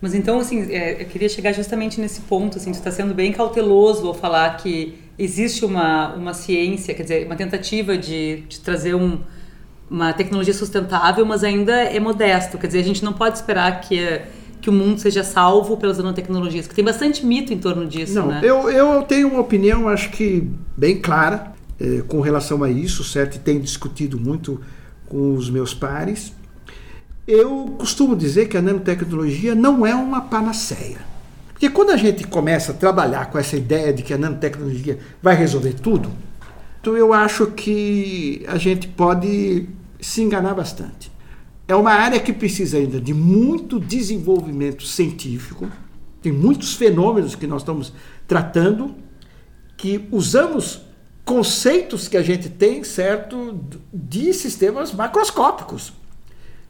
Mas 0.00 0.14
então, 0.14 0.40
assim, 0.40 0.70
é, 0.70 1.02
eu 1.02 1.06
queria 1.06 1.28
chegar 1.28 1.52
justamente 1.52 2.00
nesse 2.00 2.20
ponto, 2.22 2.58
assim, 2.58 2.70
tu 2.70 2.74
está 2.74 2.90
sendo 2.90 3.14
bem 3.14 3.32
cauteloso 3.32 4.06
ao 4.06 4.14
falar 4.14 4.56
que 4.58 5.05
existe 5.18 5.64
uma, 5.64 6.14
uma 6.14 6.34
ciência, 6.34 6.94
quer 6.94 7.02
dizer, 7.02 7.26
uma 7.26 7.36
tentativa 7.36 7.96
de, 7.96 8.42
de 8.48 8.60
trazer 8.60 8.94
um, 8.94 9.18
uma 9.90 10.12
tecnologia 10.12 10.52
sustentável, 10.52 11.24
mas 11.24 11.42
ainda 11.42 11.72
é 11.72 11.98
modesto. 11.98 12.58
Quer 12.58 12.66
dizer, 12.66 12.80
a 12.80 12.84
gente 12.84 13.04
não 13.04 13.12
pode 13.12 13.36
esperar 13.36 13.80
que, 13.80 14.20
que 14.60 14.68
o 14.68 14.72
mundo 14.72 15.00
seja 15.00 15.22
salvo 15.24 15.76
pelas 15.76 15.98
nanotecnologias, 15.98 16.66
porque 16.66 16.76
tem 16.76 16.84
bastante 16.84 17.24
mito 17.24 17.52
em 17.52 17.58
torno 17.58 17.86
disso, 17.86 18.14
Não, 18.14 18.28
né? 18.28 18.40
eu, 18.42 18.68
eu 18.70 19.02
tenho 19.02 19.28
uma 19.28 19.40
opinião, 19.40 19.88
acho 19.88 20.10
que 20.10 20.48
bem 20.76 21.00
clara, 21.00 21.52
eh, 21.80 22.02
com 22.06 22.20
relação 22.20 22.62
a 22.62 22.70
isso, 22.70 23.04
certo? 23.04 23.36
E 23.36 23.38
tenho 23.38 23.60
discutido 23.60 24.18
muito 24.18 24.60
com 25.08 25.34
os 25.34 25.48
meus 25.48 25.72
pares. 25.72 26.32
Eu 27.26 27.74
costumo 27.78 28.14
dizer 28.14 28.48
que 28.48 28.56
a 28.56 28.62
nanotecnologia 28.62 29.54
não 29.54 29.86
é 29.86 29.94
uma 29.94 30.20
panaceia. 30.20 31.15
Porque 31.56 31.70
quando 31.70 31.88
a 31.88 31.96
gente 31.96 32.26
começa 32.26 32.72
a 32.72 32.74
trabalhar 32.74 33.30
com 33.30 33.38
essa 33.38 33.56
ideia 33.56 33.90
de 33.90 34.02
que 34.02 34.12
a 34.12 34.18
nanotecnologia 34.18 34.98
vai 35.22 35.34
resolver 35.34 35.72
tudo, 35.72 36.12
então 36.78 36.94
eu 36.94 37.14
acho 37.14 37.46
que 37.46 38.44
a 38.46 38.58
gente 38.58 38.86
pode 38.88 39.66
se 39.98 40.20
enganar 40.20 40.52
bastante. 40.52 41.10
É 41.66 41.74
uma 41.74 41.92
área 41.92 42.20
que 42.20 42.30
precisa 42.30 42.76
ainda 42.76 43.00
de 43.00 43.14
muito 43.14 43.80
desenvolvimento 43.80 44.86
científico, 44.86 45.66
tem 46.20 46.30
muitos 46.30 46.74
fenômenos 46.74 47.34
que 47.34 47.46
nós 47.46 47.62
estamos 47.62 47.90
tratando 48.28 48.94
que 49.78 50.06
usamos 50.12 50.82
conceitos 51.24 52.06
que 52.06 52.18
a 52.18 52.22
gente 52.22 52.50
tem, 52.50 52.84
certo, 52.84 53.58
de 53.90 54.34
sistemas 54.34 54.92
macroscópicos. 54.92 55.94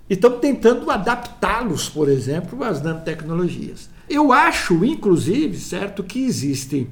E 0.09 0.17
tentando 0.17 0.91
adaptá-los, 0.91 1.89
por 1.89 2.09
exemplo, 2.09 2.63
às 2.63 2.81
nanotecnologias. 2.81 3.91
Eu 4.09 4.33
acho, 4.33 4.85
inclusive, 4.85 5.59
certo, 5.59 6.05
que 6.05 6.25
existem 6.25 6.89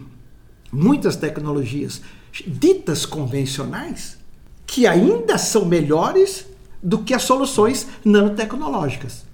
muitas 0.72 1.14
tecnologias 1.14 2.03
ditas 2.46 3.07
convencionais 3.07 4.18
que 4.66 4.87
ainda 4.87 5.38
são 5.38 5.64
melhores 5.64 6.46
do 6.83 6.98
que 6.98 7.14
as 7.14 7.22
soluções 7.22 7.87
nanotecnológicas. 8.05 9.24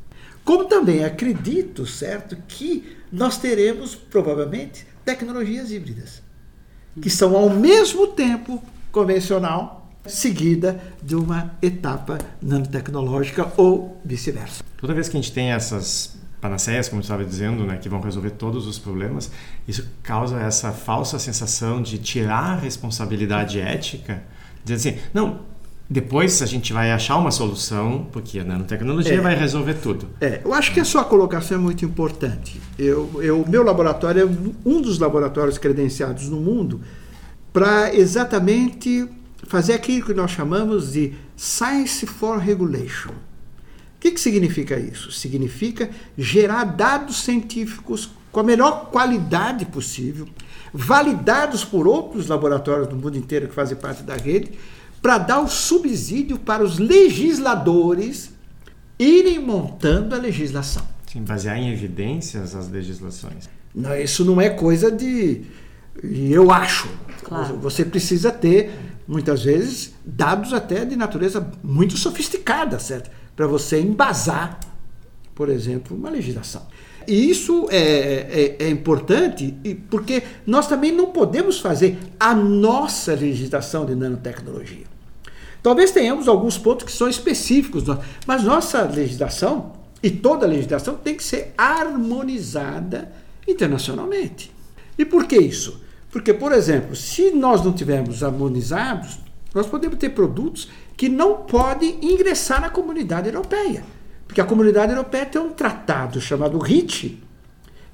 Como 0.44 0.66
também 0.66 1.04
acredito, 1.04 1.86
certo, 1.86 2.36
que 2.46 2.96
nós 3.10 3.38
teremos 3.38 3.94
provavelmente 3.94 4.86
tecnologias 5.04 5.70
híbridas, 5.70 6.22
que 7.00 7.08
são 7.08 7.34
ao 7.36 7.48
mesmo 7.48 8.08
tempo 8.08 8.62
convencional, 8.92 9.79
seguida 10.06 10.80
de 11.02 11.14
uma 11.14 11.52
etapa 11.60 12.18
nanotecnológica 12.40 13.52
ou 13.56 14.00
vice-versa. 14.04 14.64
Toda 14.78 14.94
vez 14.94 15.08
que 15.08 15.16
a 15.16 15.20
gente 15.20 15.32
tem 15.32 15.52
essas 15.52 16.18
panaceias, 16.40 16.88
como 16.88 17.00
eu 17.00 17.02
estava 17.02 17.24
dizendo, 17.24 17.64
né, 17.64 17.76
que 17.76 17.88
vão 17.88 18.00
resolver 18.00 18.30
todos 18.30 18.66
os 18.66 18.78
problemas, 18.78 19.30
isso 19.68 19.86
causa 20.02 20.40
essa 20.40 20.72
falsa 20.72 21.18
sensação 21.18 21.82
de 21.82 21.98
tirar 21.98 22.54
a 22.54 22.56
responsabilidade 22.56 23.60
ética, 23.60 24.22
dizer 24.64 24.90
assim, 24.90 25.00
não, 25.12 25.40
depois 25.88 26.40
a 26.40 26.46
gente 26.46 26.72
vai 26.72 26.92
achar 26.92 27.16
uma 27.16 27.30
solução, 27.30 28.06
porque 28.12 28.38
a 28.38 28.44
nanotecnologia 28.44 29.14
é, 29.14 29.20
vai 29.20 29.34
resolver 29.34 29.74
tudo. 29.74 30.08
É, 30.20 30.40
eu 30.44 30.54
acho 30.54 30.72
que 30.72 30.80
a 30.80 30.84
sua 30.84 31.04
colocação 31.04 31.58
é 31.58 31.60
muito 31.60 31.84
importante. 31.84 32.60
Eu, 32.78 33.10
eu, 33.20 33.44
meu 33.46 33.62
laboratório 33.62 34.22
é 34.22 34.68
um 34.68 34.80
dos 34.80 34.98
laboratórios 34.98 35.58
credenciados 35.58 36.28
no 36.28 36.38
mundo 36.38 36.80
para 37.52 37.92
exatamente 37.94 39.08
fazer 39.46 39.74
aquilo 39.74 40.06
que 40.06 40.14
nós 40.14 40.30
chamamos 40.30 40.92
de 40.92 41.14
Science 41.36 42.06
for 42.06 42.38
Regulation. 42.38 43.10
O 43.10 44.00
que, 44.00 44.12
que 44.12 44.20
significa 44.20 44.78
isso? 44.78 45.12
Significa 45.12 45.90
gerar 46.16 46.64
dados 46.64 47.22
científicos 47.22 48.10
com 48.32 48.40
a 48.40 48.44
melhor 48.44 48.90
qualidade 48.90 49.66
possível, 49.66 50.26
validados 50.72 51.64
por 51.64 51.86
outros 51.86 52.28
laboratórios 52.28 52.88
do 52.88 52.96
mundo 52.96 53.18
inteiro 53.18 53.48
que 53.48 53.54
fazem 53.54 53.76
parte 53.76 54.02
da 54.02 54.16
rede, 54.16 54.52
para 55.02 55.18
dar 55.18 55.40
o 55.40 55.48
subsídio 55.48 56.38
para 56.38 56.62
os 56.62 56.78
legisladores 56.78 58.30
irem 58.98 59.38
montando 59.38 60.14
a 60.14 60.18
legislação. 60.18 60.86
Sim, 61.10 61.22
basear 61.22 61.56
em 61.56 61.72
evidências 61.72 62.54
as 62.54 62.70
legislações. 62.70 63.48
Não, 63.74 63.96
isso 63.96 64.24
não 64.24 64.40
é 64.40 64.50
coisa 64.50 64.90
de. 64.90 65.42
Eu 66.02 66.50
acho. 66.50 66.88
Claro. 67.24 67.56
Você 67.58 67.84
precisa 67.84 68.30
ter, 68.30 68.70
muitas 69.10 69.42
vezes, 69.42 69.92
dados 70.04 70.54
até 70.54 70.84
de 70.84 70.94
natureza 70.94 71.50
muito 71.64 71.96
sofisticada, 71.96 72.78
certo? 72.78 73.10
Para 73.34 73.48
você 73.48 73.80
embasar, 73.80 74.60
por 75.34 75.48
exemplo, 75.48 75.96
uma 75.96 76.08
legislação. 76.08 76.64
E 77.08 77.28
isso 77.28 77.66
é, 77.70 77.76
é, 77.80 78.56
é, 78.60 78.70
importante 78.70 79.52
porque 79.90 80.22
nós 80.46 80.68
também 80.68 80.92
não 80.92 81.06
podemos 81.06 81.58
fazer 81.58 81.98
a 82.20 82.32
nossa 82.32 83.12
legislação 83.12 83.84
de 83.84 83.96
nanotecnologia. 83.96 84.84
Talvez 85.60 85.90
tenhamos 85.90 86.28
alguns 86.28 86.56
pontos 86.56 86.86
que 86.86 86.92
são 86.92 87.08
específicos, 87.08 87.82
mas 88.28 88.44
nossa 88.44 88.82
legislação 88.82 89.72
e 90.00 90.08
toda 90.08 90.46
legislação 90.46 90.94
tem 90.94 91.16
que 91.16 91.24
ser 91.24 91.52
harmonizada 91.58 93.10
internacionalmente. 93.48 94.52
E 94.96 95.04
por 95.04 95.26
que 95.26 95.36
isso? 95.36 95.80
Porque, 96.10 96.34
por 96.34 96.52
exemplo, 96.52 96.96
se 96.96 97.30
nós 97.30 97.64
não 97.64 97.72
tivermos 97.72 98.22
harmonizados, 98.22 99.18
nós 99.54 99.66
podemos 99.66 99.98
ter 99.98 100.10
produtos 100.10 100.68
que 100.96 101.08
não 101.08 101.38
podem 101.38 101.98
ingressar 102.02 102.60
na 102.60 102.68
comunidade 102.68 103.28
europeia. 103.28 103.84
Porque 104.26 104.40
a 104.40 104.44
comunidade 104.44 104.92
europeia 104.92 105.26
tem 105.26 105.40
um 105.40 105.50
tratado 105.50 106.20
chamado 106.20 106.58
REACH, 106.58 107.18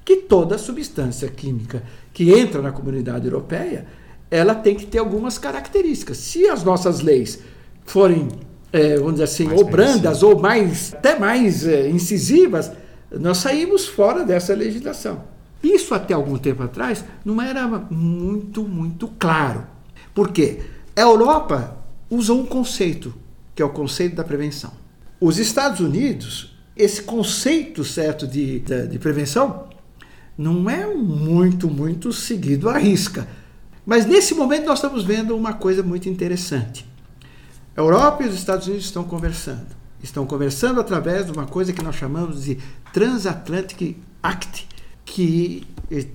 que 0.03 0.17
toda 0.17 0.57
substância 0.57 1.27
química 1.27 1.83
que 2.13 2.31
entra 2.31 2.61
na 2.61 2.71
comunidade 2.71 3.25
europeia, 3.25 3.85
ela 4.29 4.55
tem 4.55 4.75
que 4.75 4.85
ter 4.85 4.99
algumas 4.99 5.37
características. 5.37 6.17
Se 6.17 6.47
as 6.47 6.63
nossas 6.63 7.01
leis 7.01 7.39
forem, 7.85 8.27
é, 8.71 8.97
vamos 8.97 9.13
dizer 9.13 9.23
assim, 9.25 9.45
mais 9.45 9.61
ou 9.61 9.67
brandas 9.67 10.23
ou 10.23 10.39
mais 10.39 10.93
até 10.93 11.17
mais 11.17 11.65
é, 11.65 11.89
incisivas, 11.89 12.71
nós 13.11 13.37
saímos 13.37 13.87
fora 13.87 14.23
dessa 14.23 14.53
legislação. 14.53 15.23
Isso 15.63 15.93
até 15.93 16.13
algum 16.13 16.37
tempo 16.37 16.63
atrás 16.63 17.03
não 17.25 17.41
era 17.41 17.67
muito, 17.67 18.63
muito 18.63 19.07
claro. 19.19 19.65
Por 20.13 20.29
quê? 20.31 20.61
A 20.95 21.01
Europa 21.01 21.77
usa 22.09 22.33
um 22.33 22.45
conceito, 22.45 23.13
que 23.55 23.61
é 23.61 23.65
o 23.65 23.69
conceito 23.69 24.15
da 24.15 24.23
prevenção. 24.23 24.71
Os 25.19 25.37
Estados 25.37 25.79
Unidos, 25.79 26.55
esse 26.75 27.01
conceito 27.03 27.83
certo 27.83 28.27
de, 28.27 28.59
de, 28.59 28.87
de 28.87 28.99
prevenção, 28.99 29.67
não 30.37 30.69
é 30.69 30.85
muito, 30.85 31.67
muito 31.67 32.13
seguido 32.13 32.69
à 32.69 32.77
risca. 32.77 33.27
Mas 33.85 34.05
nesse 34.05 34.35
momento 34.35 34.65
nós 34.65 34.77
estamos 34.77 35.03
vendo 35.03 35.35
uma 35.35 35.53
coisa 35.53 35.81
muito 35.81 36.07
interessante. 36.07 36.85
A 37.75 37.81
Europa 37.81 38.23
e 38.23 38.27
os 38.27 38.35
Estados 38.35 38.67
Unidos 38.67 38.85
estão 38.85 39.03
conversando. 39.03 39.67
Estão 40.03 40.25
conversando 40.25 40.79
através 40.79 41.25
de 41.25 41.31
uma 41.31 41.47
coisa 41.47 41.73
que 41.73 41.83
nós 41.83 41.95
chamamos 41.95 42.43
de 42.43 42.59
Transatlantic 42.93 43.97
Act, 44.21 44.67
que 45.07 45.65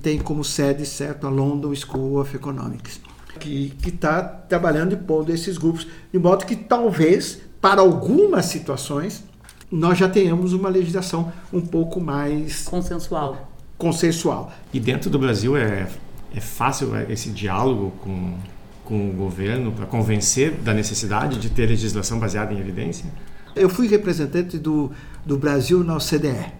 tem 0.02 0.18
como 0.18 0.44
sede, 0.44 0.86
certo, 0.86 1.26
a 1.26 1.30
London 1.30 1.74
School 1.74 2.20
of 2.20 2.36
Economics, 2.36 3.00
que 3.40 3.74
está 3.84 4.22
trabalhando 4.22 4.92
e 4.92 4.96
pondo 4.96 5.32
esses 5.32 5.58
grupos, 5.58 5.88
de 6.12 6.18
modo 6.18 6.44
que 6.44 6.54
talvez, 6.54 7.40
para 7.60 7.80
algumas 7.80 8.44
situações, 8.44 9.24
nós 9.70 9.98
já 9.98 10.08
tenhamos 10.08 10.52
uma 10.52 10.68
legislação 10.68 11.32
um 11.52 11.60
pouco 11.60 12.00
mais 12.00 12.64
consensual. 12.64 13.50
consensual. 13.78 14.52
E 14.72 14.78
dentro 14.78 15.08
do 15.08 15.18
Brasil 15.18 15.56
é, 15.56 15.88
é 16.32 16.40
fácil 16.40 16.94
esse 17.10 17.30
diálogo 17.30 17.92
com 18.02 18.36
com 18.84 19.08
o 19.08 19.12
governo 19.12 19.72
para 19.72 19.86
convencer 19.86 20.52
da 20.52 20.74
necessidade 20.74 21.38
de 21.38 21.48
ter 21.48 21.66
legislação 21.66 22.18
baseada 22.18 22.52
em 22.52 22.58
evidência? 22.58 23.06
Eu 23.54 23.68
fui 23.68 23.86
representante 23.86 24.58
do, 24.58 24.90
do 25.24 25.36
Brasil 25.36 25.84
na 25.84 25.96
OCDE. 25.96 26.52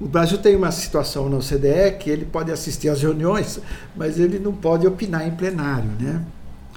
O 0.00 0.06
Brasil 0.06 0.38
tem 0.38 0.54
uma 0.54 0.70
situação 0.70 1.28
na 1.28 1.38
OCDE 1.38 1.98
que 1.98 2.08
ele 2.08 2.24
pode 2.24 2.52
assistir 2.52 2.88
às 2.88 3.02
reuniões, 3.02 3.60
mas 3.96 4.18
ele 4.18 4.38
não 4.38 4.52
pode 4.52 4.86
opinar 4.86 5.26
em 5.26 5.32
plenário, 5.32 5.90
né? 5.98 6.24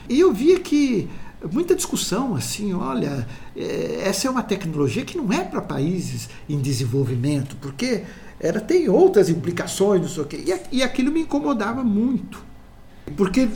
E 0.10 0.20
eu 0.20 0.34
via 0.34 0.60
que 0.60 1.08
muita 1.52 1.76
discussão 1.76 2.36
assim, 2.36 2.74
olha, 2.74 3.28
é, 3.56 4.02
essa 4.04 4.28
é 4.28 4.32
uma 4.32 4.42
tecnologia 4.42 5.06
que 5.06 5.18
não 5.18 5.32
é 5.32 5.44
para 5.44 5.62
países 5.62 6.30
em 6.50 6.60
desenvolvimento, 6.60 7.56
porque 7.58 8.04
ela 8.40 8.60
tem 8.60 8.90
outras 8.90 9.30
implicações, 9.30 10.02
não 10.02 10.10
sei 10.10 10.24
o 10.24 10.26
quê. 10.26 10.44
E 10.72 10.82
aquilo 10.82 11.12
me 11.12 11.22
incomodava 11.22 11.84
muito. 11.84 12.44
Porque 13.16 13.48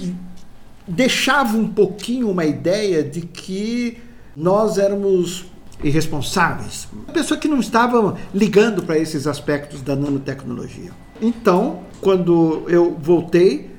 deixava 0.88 1.58
um 1.58 1.68
pouquinho 1.68 2.30
uma 2.30 2.46
ideia 2.46 3.04
de 3.04 3.22
que 3.22 3.98
nós 4.36 4.78
éramos 4.78 5.46
irresponsáveis, 5.84 6.88
pessoa 7.14 7.40
que 7.40 7.48
não 7.48 7.60
estava 7.60 8.18
ligando 8.34 8.84
para 8.84 8.98
esses 8.98 9.28
aspectos 9.28 9.82
da 9.82 9.96
nanotecnologia. 9.96 10.92
Então, 11.22 11.80
quando 12.02 12.64
eu 12.68 12.98
voltei, 13.00 13.72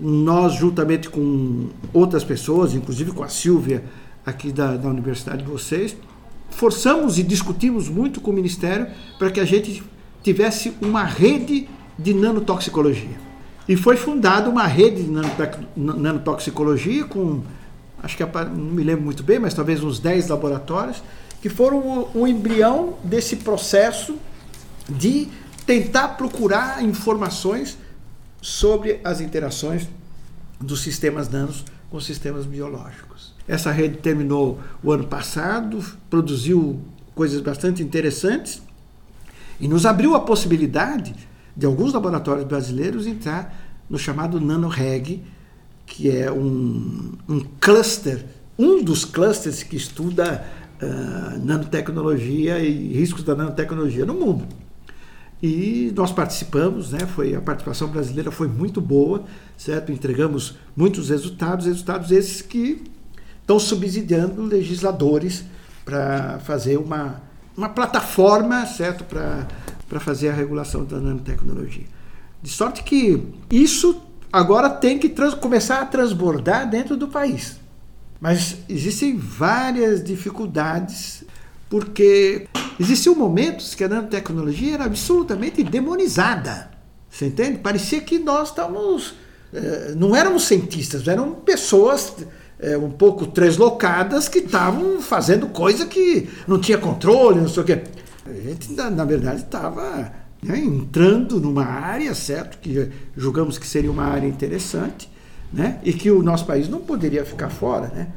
nós 0.00 0.54
juntamente 0.54 1.08
com 1.08 1.68
outras 1.92 2.24
pessoas, 2.24 2.74
inclusive 2.74 3.12
com 3.12 3.22
a 3.22 3.28
Silvia 3.28 3.84
aqui 4.24 4.52
da, 4.52 4.76
da 4.76 4.88
universidade 4.88 5.42
de 5.42 5.50
vocês, 5.50 5.96
forçamos 6.50 7.18
e 7.18 7.22
discutimos 7.22 7.88
muito 7.88 8.20
com 8.20 8.30
o 8.30 8.34
Ministério 8.34 8.86
para 9.18 9.30
que 9.30 9.40
a 9.40 9.44
gente 9.44 9.82
tivesse 10.22 10.72
uma 10.80 11.04
rede 11.04 11.68
de 11.98 12.14
nanotoxicologia. 12.14 13.24
E 13.68 13.76
foi 13.76 13.96
fundada 13.96 14.48
uma 14.48 14.66
rede 14.66 15.04
de 15.04 15.10
nanotoxicologia 15.76 17.04
com, 17.04 17.42
acho 18.02 18.16
que 18.16 18.24
não 18.24 18.54
me 18.54 18.82
lembro 18.82 19.04
muito 19.04 19.22
bem, 19.22 19.38
mas 19.38 19.54
talvez 19.54 19.82
uns 19.82 19.98
10 19.98 20.28
laboratórios, 20.28 21.02
que 21.44 21.50
foram 21.50 22.08
o, 22.14 22.22
o 22.22 22.26
embrião 22.26 22.96
desse 23.04 23.36
processo 23.36 24.16
de 24.88 25.28
tentar 25.66 26.08
procurar 26.16 26.82
informações 26.82 27.76
sobre 28.40 28.98
as 29.04 29.20
interações 29.20 29.86
dos 30.58 30.80
sistemas 30.80 31.28
nanos 31.28 31.62
com 31.90 32.00
sistemas 32.00 32.46
biológicos. 32.46 33.34
Essa 33.46 33.70
rede 33.70 33.98
terminou 33.98 34.58
o 34.82 34.90
ano 34.90 35.06
passado, 35.06 35.84
produziu 36.08 36.80
coisas 37.14 37.42
bastante 37.42 37.82
interessantes 37.82 38.62
e 39.60 39.68
nos 39.68 39.84
abriu 39.84 40.14
a 40.14 40.20
possibilidade 40.20 41.14
de 41.54 41.66
alguns 41.66 41.92
laboratórios 41.92 42.46
brasileiros 42.46 43.06
entrar 43.06 43.84
no 43.90 43.98
chamado 43.98 44.40
NanoReg, 44.40 45.22
que 45.84 46.10
é 46.10 46.32
um, 46.32 47.12
um 47.28 47.40
cluster, 47.60 48.24
um 48.58 48.82
dos 48.82 49.04
clusters 49.04 49.62
que 49.62 49.76
estuda 49.76 50.63
uh, 50.82 51.44
nanotecnologia 51.44 52.58
e 52.58 52.92
riscos 52.92 53.22
da 53.22 53.34
nanotecnologia 53.34 54.04
no 54.04 54.14
mundo. 54.14 54.46
E 55.42 55.92
nós 55.94 56.10
participamos, 56.10 56.92
né? 56.92 57.00
Foi 57.00 57.34
a 57.34 57.40
participação 57.40 57.88
brasileira 57.88 58.30
foi 58.30 58.48
muito 58.48 58.80
boa, 58.80 59.24
certo? 59.58 59.92
Entregamos 59.92 60.56
muitos 60.74 61.10
resultados, 61.10 61.66
resultados 61.66 62.10
esses 62.10 62.40
que 62.40 62.82
estão 63.40 63.58
subsidiando 63.58 64.42
legisladores 64.42 65.44
para 65.84 66.38
fazer 66.40 66.78
uma, 66.78 67.20
uma 67.54 67.68
plataforma, 67.68 68.64
certo? 68.64 69.04
Para 69.04 70.00
fazer 70.00 70.30
a 70.30 70.32
regulação 70.32 70.84
da 70.84 70.98
nanotecnologia. 70.98 71.84
De 72.42 72.48
sorte 72.48 72.82
que 72.82 73.22
isso 73.50 74.00
agora 74.32 74.70
tem 74.70 74.98
que 74.98 75.08
trans, 75.08 75.34
começar 75.34 75.80
a 75.80 75.86
transbordar 75.86 76.68
dentro 76.68 76.96
do 76.96 77.08
país. 77.08 77.58
Mas 78.24 78.56
existem 78.68 79.16
várias 79.16 80.02
dificuldades, 80.02 81.24
porque 81.68 82.48
Existiam 82.78 83.14
momentos 83.14 83.74
que 83.74 83.84
a 83.84 83.88
nanotecnologia 83.88 84.74
era 84.74 84.84
absolutamente 84.84 85.62
demonizada. 85.62 86.70
Você 87.08 87.26
entende? 87.26 87.58
Parecia 87.58 88.00
que 88.00 88.18
nós 88.18 88.48
estávamos. 88.48 89.14
Eh, 89.52 89.94
não 89.96 90.16
éramos 90.16 90.44
cientistas, 90.44 91.06
eram 91.06 91.34
pessoas 91.34 92.12
eh, 92.58 92.76
um 92.76 92.90
pouco 92.90 93.26
translocadas 93.28 94.28
que 94.28 94.40
estavam 94.40 95.00
fazendo 95.00 95.46
coisa 95.48 95.86
que 95.86 96.28
não 96.48 96.58
tinha 96.58 96.76
controle, 96.76 97.40
não 97.40 97.48
sei 97.48 97.62
o 97.62 97.66
quê. 97.66 97.82
A 98.26 98.32
gente, 98.32 98.72
na, 98.72 98.90
na 98.90 99.04
verdade, 99.04 99.42
estava 99.42 100.12
né, 100.42 100.58
entrando 100.58 101.38
numa 101.38 101.64
área, 101.64 102.12
certo? 102.14 102.58
Que 102.58 102.90
julgamos 103.16 103.56
que 103.56 103.66
seria 103.66 103.90
uma 103.90 104.04
área 104.04 104.26
interessante, 104.26 105.08
né? 105.54 105.80
E 105.84 105.92
que 105.92 106.10
o 106.10 106.22
nosso 106.22 106.44
país 106.44 106.68
não 106.68 106.80
poderia 106.80 107.24
ficar 107.24 107.48
fora, 107.48 107.88
né? 107.88 108.08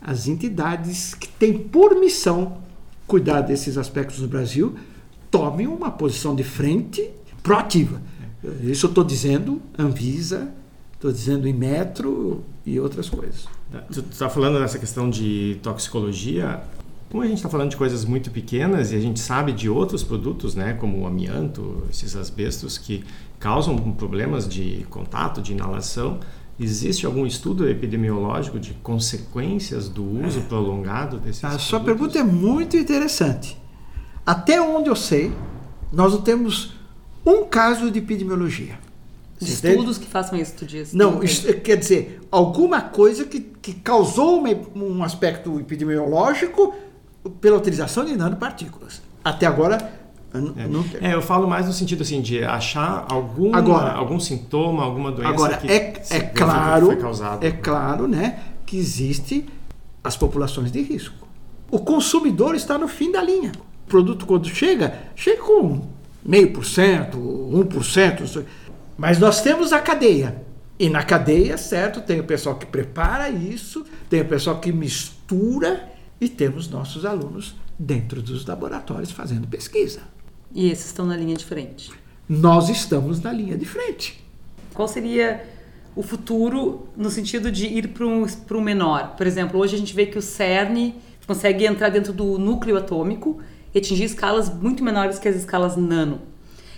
As 0.00 0.26
entidades 0.26 1.14
que 1.14 1.28
têm 1.28 1.58
por 1.58 1.94
missão 1.94 2.58
cuidar 3.06 3.42
desses 3.42 3.76
aspectos 3.76 4.20
no 4.20 4.28
Brasil, 4.28 4.74
tome 5.30 5.66
uma 5.66 5.90
posição 5.90 6.34
de 6.34 6.42
frente 6.42 7.10
proativa. 7.42 8.00
Isso 8.62 8.86
eu 8.86 8.88
estou 8.88 9.04
dizendo 9.04 9.60
Anvisa, 9.78 10.52
estou 10.94 11.12
dizendo 11.12 11.46
Inmetro 11.46 12.42
e 12.64 12.80
outras 12.80 13.08
coisas. 13.08 13.46
Tu 13.92 14.00
está 14.10 14.28
falando 14.28 14.58
dessa 14.58 14.78
questão 14.78 15.10
de 15.10 15.58
toxicologia. 15.62 16.62
Como 17.10 17.22
a 17.22 17.26
gente 17.26 17.36
está 17.36 17.48
falando 17.48 17.70
de 17.70 17.76
coisas 17.76 18.04
muito 18.04 18.30
pequenas 18.30 18.90
e 18.90 18.96
a 18.96 19.00
gente 19.00 19.20
sabe 19.20 19.52
de 19.52 19.68
outros 19.68 20.02
produtos, 20.02 20.54
né, 20.54 20.72
como 20.74 21.00
o 21.00 21.06
amianto, 21.06 21.84
esses 21.90 22.16
asbestos 22.16 22.78
que 22.78 23.04
causam 23.38 23.76
problemas 23.92 24.48
de 24.48 24.86
contato, 24.88 25.42
de 25.42 25.52
inalação, 25.52 26.20
Existe 26.58 27.04
algum 27.04 27.26
estudo 27.26 27.68
epidemiológico 27.68 28.60
de 28.60 28.74
consequências 28.74 29.88
do 29.88 30.04
uso 30.24 30.42
prolongado 30.42 31.18
desses 31.18 31.42
A 31.42 31.58
sua 31.58 31.80
pergunta 31.80 32.18
é 32.18 32.22
muito 32.22 32.76
interessante. 32.76 33.60
Até 34.24 34.60
onde 34.60 34.88
eu 34.88 34.94
sei, 34.94 35.32
nós 35.92 36.12
não 36.12 36.22
temos 36.22 36.74
um 37.26 37.44
caso 37.44 37.90
de 37.90 37.98
epidemiologia. 37.98 38.78
Estudos 39.40 39.98
que 39.98 40.06
façam 40.06 40.38
isso, 40.38 40.54
tu 40.56 40.64
diz? 40.64 40.94
Não, 40.94 41.22
isso, 41.22 41.52
quer 41.60 41.76
dizer, 41.76 42.20
alguma 42.30 42.80
coisa 42.80 43.24
que, 43.24 43.40
que 43.40 43.74
causou 43.74 44.38
uma, 44.38 44.50
um 44.76 45.02
aspecto 45.02 45.58
epidemiológico 45.58 46.74
pela 47.40 47.56
utilização 47.56 48.04
de 48.04 48.16
nanopartículas. 48.16 49.02
Até 49.24 49.46
agora, 49.46 50.03
é. 50.34 51.10
é. 51.10 51.14
eu 51.14 51.22
falo 51.22 51.48
mais 51.48 51.66
no 51.66 51.72
sentido 51.72 52.02
assim 52.02 52.20
de 52.20 52.42
achar 52.42 53.06
algum 53.08 53.54
agora, 53.54 53.92
algum 53.92 54.18
sintoma, 54.18 54.82
alguma 54.82 55.12
doença 55.12 55.30
agora, 55.30 55.56
que 55.56 55.70
é, 55.70 56.02
é 56.10 56.20
claro, 56.20 56.86
foi 56.86 56.96
causado. 56.96 57.44
É 57.44 57.50
claro, 57.52 58.08
né, 58.08 58.40
que 58.66 58.76
existe 58.76 59.46
as 60.02 60.16
populações 60.16 60.72
de 60.72 60.82
risco. 60.82 61.26
O 61.70 61.78
consumidor 61.78 62.54
está 62.54 62.76
no 62.76 62.88
fim 62.88 63.12
da 63.12 63.22
linha. 63.22 63.52
O 63.86 63.90
produto 63.90 64.26
quando 64.26 64.48
chega, 64.48 64.98
chega 65.14 65.42
com 65.42 65.82
meio 66.24 66.52
por 66.52 66.64
cento, 66.64 67.18
um 67.18 67.64
por 67.64 67.84
cento, 67.84 68.44
mas 68.96 69.18
nós 69.18 69.40
temos 69.40 69.72
a 69.72 69.80
cadeia. 69.80 70.42
E 70.78 70.88
na 70.88 71.04
cadeia, 71.04 71.56
certo, 71.56 72.00
tem 72.00 72.18
o 72.18 72.24
pessoal 72.24 72.56
que 72.56 72.66
prepara 72.66 73.30
isso, 73.30 73.84
tem 74.10 74.22
o 74.22 74.24
pessoal 74.24 74.58
que 74.58 74.72
mistura 74.72 75.88
e 76.20 76.28
temos 76.28 76.68
nossos 76.68 77.04
alunos 77.04 77.54
dentro 77.78 78.20
dos 78.22 78.44
laboratórios 78.46 79.12
fazendo 79.12 79.46
pesquisa. 79.46 80.00
E 80.54 80.70
esses 80.70 80.86
estão 80.86 81.04
na 81.04 81.16
linha 81.16 81.34
de 81.34 81.44
frente? 81.44 81.90
Nós 82.28 82.68
estamos 82.68 83.20
na 83.20 83.32
linha 83.32 83.58
de 83.58 83.66
frente. 83.66 84.24
Qual 84.72 84.86
seria 84.86 85.44
o 85.96 86.02
futuro 86.02 86.88
no 86.96 87.10
sentido 87.10 87.50
de 87.50 87.66
ir 87.66 87.88
para 87.88 88.06
um, 88.06 88.24
um 88.24 88.60
menor? 88.60 89.16
Por 89.16 89.26
exemplo, 89.26 89.58
hoje 89.58 89.74
a 89.74 89.78
gente 89.78 89.92
vê 89.92 90.06
que 90.06 90.16
o 90.16 90.22
CERN 90.22 90.94
consegue 91.26 91.66
entrar 91.66 91.88
dentro 91.88 92.12
do 92.12 92.38
núcleo 92.38 92.76
atômico 92.76 93.40
e 93.74 93.78
atingir 93.78 94.04
escalas 94.04 94.48
muito 94.48 94.84
menores 94.84 95.18
que 95.18 95.26
as 95.26 95.34
escalas 95.34 95.76
nano. 95.76 96.20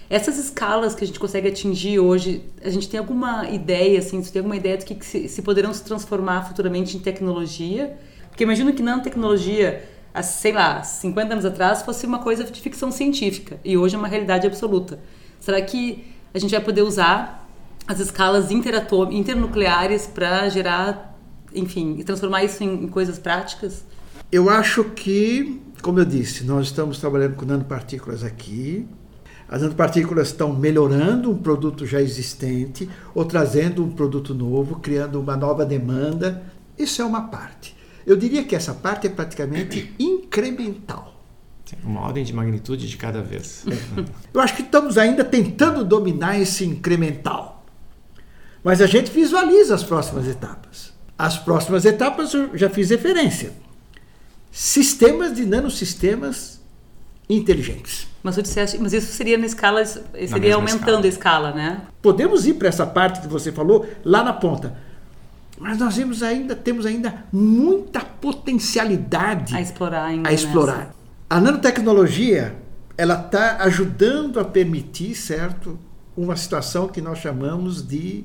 Essas 0.09 0.39
escalas 0.39 0.95
que 0.95 1.05
a 1.05 1.07
gente 1.07 1.21
consegue 1.21 1.49
atingir 1.49 1.99
hoje, 1.99 2.45
a 2.65 2.71
gente 2.71 2.89
tem 2.89 2.99
alguma 2.99 3.51
ideia, 3.51 3.99
assim, 3.99 4.23
você 4.23 4.33
tem 4.33 4.41
alguma 4.41 4.57
ideia 4.57 4.79
do 4.79 4.87
que, 4.87 4.95
que 4.95 5.05
se, 5.05 5.29
se 5.29 5.43
poderão 5.43 5.75
se 5.75 5.85
transformar 5.85 6.45
futuramente 6.45 6.97
em 6.97 7.01
tecnologia? 7.01 7.99
Porque 8.31 8.45
imagino 8.45 8.73
que 8.73 8.83
nanotecnologia 8.83 9.85
há, 10.17 10.23
sei 10.23 10.53
lá, 10.53 10.83
50 10.83 11.35
anos 11.35 11.45
atrás 11.45 11.83
fosse 11.83 12.07
uma 12.07 12.21
coisa 12.21 12.43
de 12.43 12.61
ficção 12.61 12.91
científica 12.91 13.61
e 13.63 13.77
hoje 13.77 13.95
é 13.95 13.99
uma 13.99 14.09
realidade 14.09 14.47
absoluta. 14.47 14.99
Será 15.39 15.61
que 15.61 16.07
a 16.33 16.39
gente 16.39 16.51
vai 16.51 16.61
poder 16.61 16.83
usar 16.83 17.47
as 17.87 18.01
escalas 18.01 18.51
internucleares 18.51 20.07
para 20.07 20.49
gerar, 20.49 21.15
enfim, 21.55 21.97
e 21.99 22.05
transformar 22.05 22.43
isso 22.45 22.65
em, 22.65 22.85
em 22.85 22.89
coisas 22.89 23.19
práticas? 23.19 23.85
Eu 24.33 24.49
acho 24.49 24.85
que, 24.85 25.61
como 25.83 26.01
eu 26.01 26.05
disse, 26.05 26.45
nós 26.45 26.67
estamos 26.67 26.99
trabalhando 26.99 27.37
com 27.37 27.45
nanopartículas 27.45 28.25
aqui. 28.25 28.89
As 29.49 29.61
nanopartículas 29.63 30.29
estão 30.29 30.53
melhorando 30.53 31.31
um 31.31 31.37
produto 31.37 31.87
já 31.87 32.01
existente 32.01 32.89
ou 33.15 33.25
trazendo 33.25 33.85
um 33.85 33.91
produto 33.91 34.35
novo, 34.35 34.81
criando 34.81 35.21
uma 35.21 35.37
nova 35.37 35.65
demanda. 35.65 36.43
Isso 36.77 37.01
é 37.03 37.05
uma 37.05 37.29
parte. 37.29 37.76
Eu 38.07 38.17
diria 38.17 38.45
que 38.45 38.55
essa 38.55 38.73
parte 38.73 39.07
é 39.07 39.11
praticamente 39.11 39.93
incremental. 39.99 41.15
Uma 41.83 42.03
ordem 42.03 42.23
de 42.23 42.33
magnitude 42.33 42.89
de 42.89 42.97
cada 42.97 43.21
vez. 43.21 43.65
É. 43.67 44.05
Eu 44.33 44.41
acho 44.41 44.55
que 44.55 44.63
estamos 44.63 44.97
ainda 44.97 45.25
tentando 45.25 45.85
dominar 45.85 46.39
esse 46.39 46.65
incremental. 46.65 47.65
Mas 48.63 48.81
a 48.81 48.87
gente 48.87 49.11
visualiza 49.11 49.75
as 49.75 49.83
próximas 49.83 50.29
etapas. 50.29 50.93
As 51.19 51.39
próximas 51.39 51.85
etapas 51.85 52.35
eu 52.35 52.57
já 52.59 52.69
fiz 52.69 52.91
referência. 52.91 53.53
Sistemas 54.53 55.35
de 55.35 55.47
nanossistemas 55.47 56.61
inteligentes. 57.29 58.07
Mas, 58.23 58.37
disseste, 58.37 58.79
mas 58.79 58.93
isso 58.93 59.13
seria 59.13 59.39
na 59.39 59.47
escala, 59.47 59.85
seria 59.85 60.51
na 60.51 60.57
aumentando 60.57 61.07
escala. 61.07 61.49
a 61.49 61.53
escala, 61.53 61.53
né? 61.53 61.83
Podemos 62.03 62.47
ir 62.47 62.55
para 62.55 62.69
essa 62.69 62.85
parte 62.85 63.21
que 63.21 63.29
você 63.29 63.53
falou 63.53 63.89
lá 64.05 64.23
na 64.23 64.33
ponta. 64.33 64.77
Mas 65.59 65.79
nós 65.79 65.95
temos 65.95 66.23
ainda, 66.23 66.55
temos 66.55 66.85
ainda 66.85 67.25
muita 67.33 68.01
potencialidade 68.01 69.55
a 69.55 69.61
explorar. 69.61 70.05
Ainda 70.05 70.29
a 70.29 70.33
explorar. 70.33 70.79
Nessa. 70.79 70.95
A 71.29 71.41
nanotecnologia 71.41 72.57
ela 72.97 73.21
está 73.21 73.59
ajudando 73.63 74.41
a 74.41 74.45
permitir, 74.45 75.15
certo, 75.15 75.79
uma 76.17 76.37
situação 76.37 76.89
que 76.89 77.01
nós 77.01 77.19
chamamos 77.19 77.87
de 77.87 78.25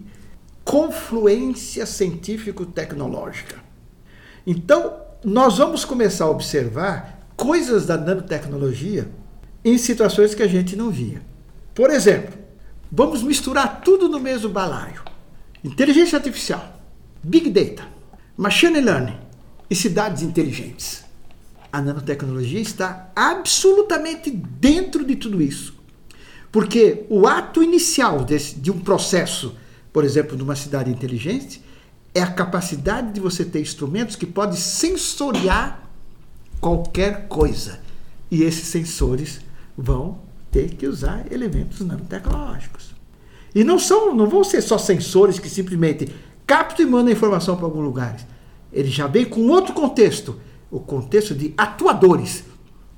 confluência 0.64 1.86
científico-tecnológica. 1.86 3.58
Então, 4.48 4.96
nós 5.24 5.58
vamos 5.58 5.84
começar 5.84 6.26
a 6.26 6.30
observar 6.30 7.28
coisas 7.36 7.86
da 7.86 7.98
nanotecnologia 7.98 9.10
em 9.64 9.78
situações 9.78 10.34
que 10.34 10.44
a 10.44 10.48
gente 10.48 10.76
não 10.76 10.90
via. 10.90 11.22
Por 11.76 11.90
exemplo, 11.90 12.34
vamos 12.92 13.22
misturar 13.22 13.82
tudo 13.82 14.08
no 14.08 14.20
mesmo 14.20 14.50
balaio. 14.50 15.02
Inteligência 15.64 16.18
artificial, 16.18 16.71
Big 17.24 17.50
Data, 17.50 17.88
Machine 18.36 18.82
Learning 18.82 19.18
e 19.70 19.76
cidades 19.76 20.24
inteligentes. 20.24 21.04
A 21.72 21.82
nanotecnologia 21.82 22.60
está 22.60 23.12
absolutamente 23.16 24.32
dentro 24.32 25.06
de 25.06 25.16
tudo 25.16 25.42
isso. 25.42 25.76
Porque 26.52 27.06
o 27.10 27.28
ato 27.28 27.64
inicial 27.64 28.26
desse, 28.26 28.56
de 28.56 28.72
um 28.72 28.80
processo, 28.80 29.56
por 29.94 30.04
exemplo, 30.04 30.36
numa 30.36 30.56
cidade 30.56 30.90
inteligente, 30.90 31.64
é 32.14 32.22
a 32.22 32.32
capacidade 32.32 33.14
de 33.14 33.22
você 33.22 33.46
ter 33.46 33.62
instrumentos 33.62 34.16
que 34.16 34.26
podem 34.26 34.58
sensoriar 34.58 35.90
qualquer 36.60 37.28
coisa. 37.28 37.80
E 38.30 38.44
esses 38.44 38.68
sensores 38.68 39.40
vão 39.78 40.20
ter 40.52 40.72
que 40.76 40.88
usar 40.88 41.32
elementos 41.32 41.80
nanotecnológicos. 41.82 42.94
E 43.54 43.64
não 43.64 43.80
são, 43.80 44.14
não 44.16 44.28
vão 44.28 44.44
ser 44.44 44.62
só 44.62 44.78
sensores 44.78 45.40
que 45.40 45.50
simplesmente 45.50 46.10
capta 46.52 46.82
e 46.82 46.86
manda 46.86 47.10
a 47.10 47.14
informação 47.14 47.56
para 47.56 47.64
alguns 47.64 47.86
lugares. 47.86 48.28
Ele 48.74 48.90
já 48.90 49.08
vem 49.08 49.24
com 49.24 49.48
outro 49.48 49.74
contexto, 49.74 50.38
o 50.70 50.82
contexto 50.82 51.34
de 51.34 51.54
atuadores. 51.58 52.44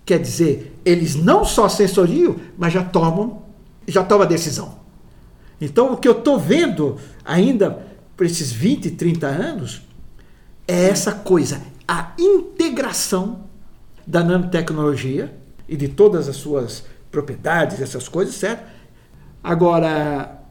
Quer 0.04 0.18
dizer, 0.18 0.76
eles 0.84 1.13
não 1.13 1.46
só 1.46 1.70
sensoriam, 1.70 2.36
mas 2.58 2.74
já 2.74 2.84
tomam, 2.84 3.44
já 3.88 4.04
tomam 4.04 4.26
a 4.26 4.28
decisão. 4.28 4.80
Então, 5.62 5.94
o 5.94 5.98
que 5.98 6.08
eu 6.08 6.13
estou 6.13 6.39
vendo 6.39 6.98
ainda 7.24 7.86
por 8.18 8.26
esses 8.26 8.52
20, 8.52 8.89
30 8.89 9.28
anos 9.28 9.84
é 10.68 10.89
essa 10.89 11.12
coisa, 11.12 11.62
a 11.88 12.12
integração 12.18 13.42
da 14.06 14.24
nanotecnologia 14.24 15.38
e 15.70 15.78
de 15.78 15.89
todas 15.89 16.28
as 16.28 16.38
suas 16.38 16.86
propriedades, 17.12 17.80
essas 17.80 18.10
coisas, 18.10 18.34
certo? 18.34 18.66
Agora, 19.44 20.42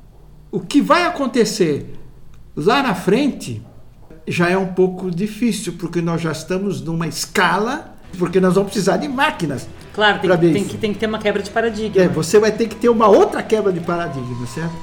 o 0.53 0.61
que 0.61 0.81
vai 0.81 1.05
acontecer 1.05 1.99
lá 2.57 2.83
na 2.83 2.95
frente 2.95 3.63
já 4.27 4.49
é 4.49 4.57
um 4.57 4.69
pouco 4.69 5.11
difícil, 5.11 5.75
porque 5.79 6.01
nós 6.01 6.21
já 6.21 6.33
estamos 6.33 6.81
numa 6.81 7.07
escala, 7.07 7.95
porque 8.19 8.41
nós 8.41 8.55
vamos 8.55 8.71
precisar 8.71 8.99
de 8.99 9.09
máquinas. 9.09 9.69
Claro, 9.93 10.21
tem, 10.21 10.31
que, 10.31 10.39
tem, 10.39 10.65
que, 10.65 10.77
tem 10.79 10.93
que 10.93 10.99
ter 10.99 11.07
uma 11.07 11.19
quebra 11.19 11.43
de 11.43 11.51
paradigma. 11.51 12.01
É, 12.01 12.09
você 12.09 12.39
vai 12.39 12.53
ter 12.53 12.69
que 12.69 12.77
ter 12.77 12.89
uma 12.89 13.09
outra 13.09 13.43
quebra 13.43 13.73
de 13.73 13.81
paradigma, 13.81 14.47
certo? 14.47 14.75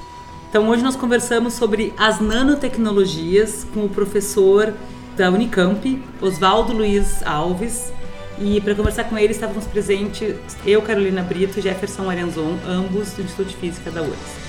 Então 0.50 0.68
hoje 0.68 0.84
nós 0.84 0.96
conversamos 0.96 1.54
sobre 1.54 1.94
as 1.98 2.20
nanotecnologias 2.20 3.66
com 3.74 3.86
o 3.86 3.90
professor 3.90 4.74
da 5.16 5.30
Unicamp, 5.30 6.04
Oswaldo 6.22 6.74
Luiz 6.74 7.24
Alves. 7.24 7.92
E 8.40 8.62
para 8.62 8.74
conversar 8.74 9.04
com 9.04 9.18
ele 9.18 9.32
estávamos 9.34 9.66
presentes 9.66 10.36
eu, 10.66 10.82
Carolina 10.82 11.22
Brito 11.22 11.60
e 11.60 11.62
Jefferson 11.62 12.10
Arenzon, 12.10 12.58
ambos 12.68 13.12
do 13.14 13.22
Instituto 13.22 13.50
de 13.50 13.56
Física 13.58 13.92
da 13.92 14.02
URGS. 14.02 14.49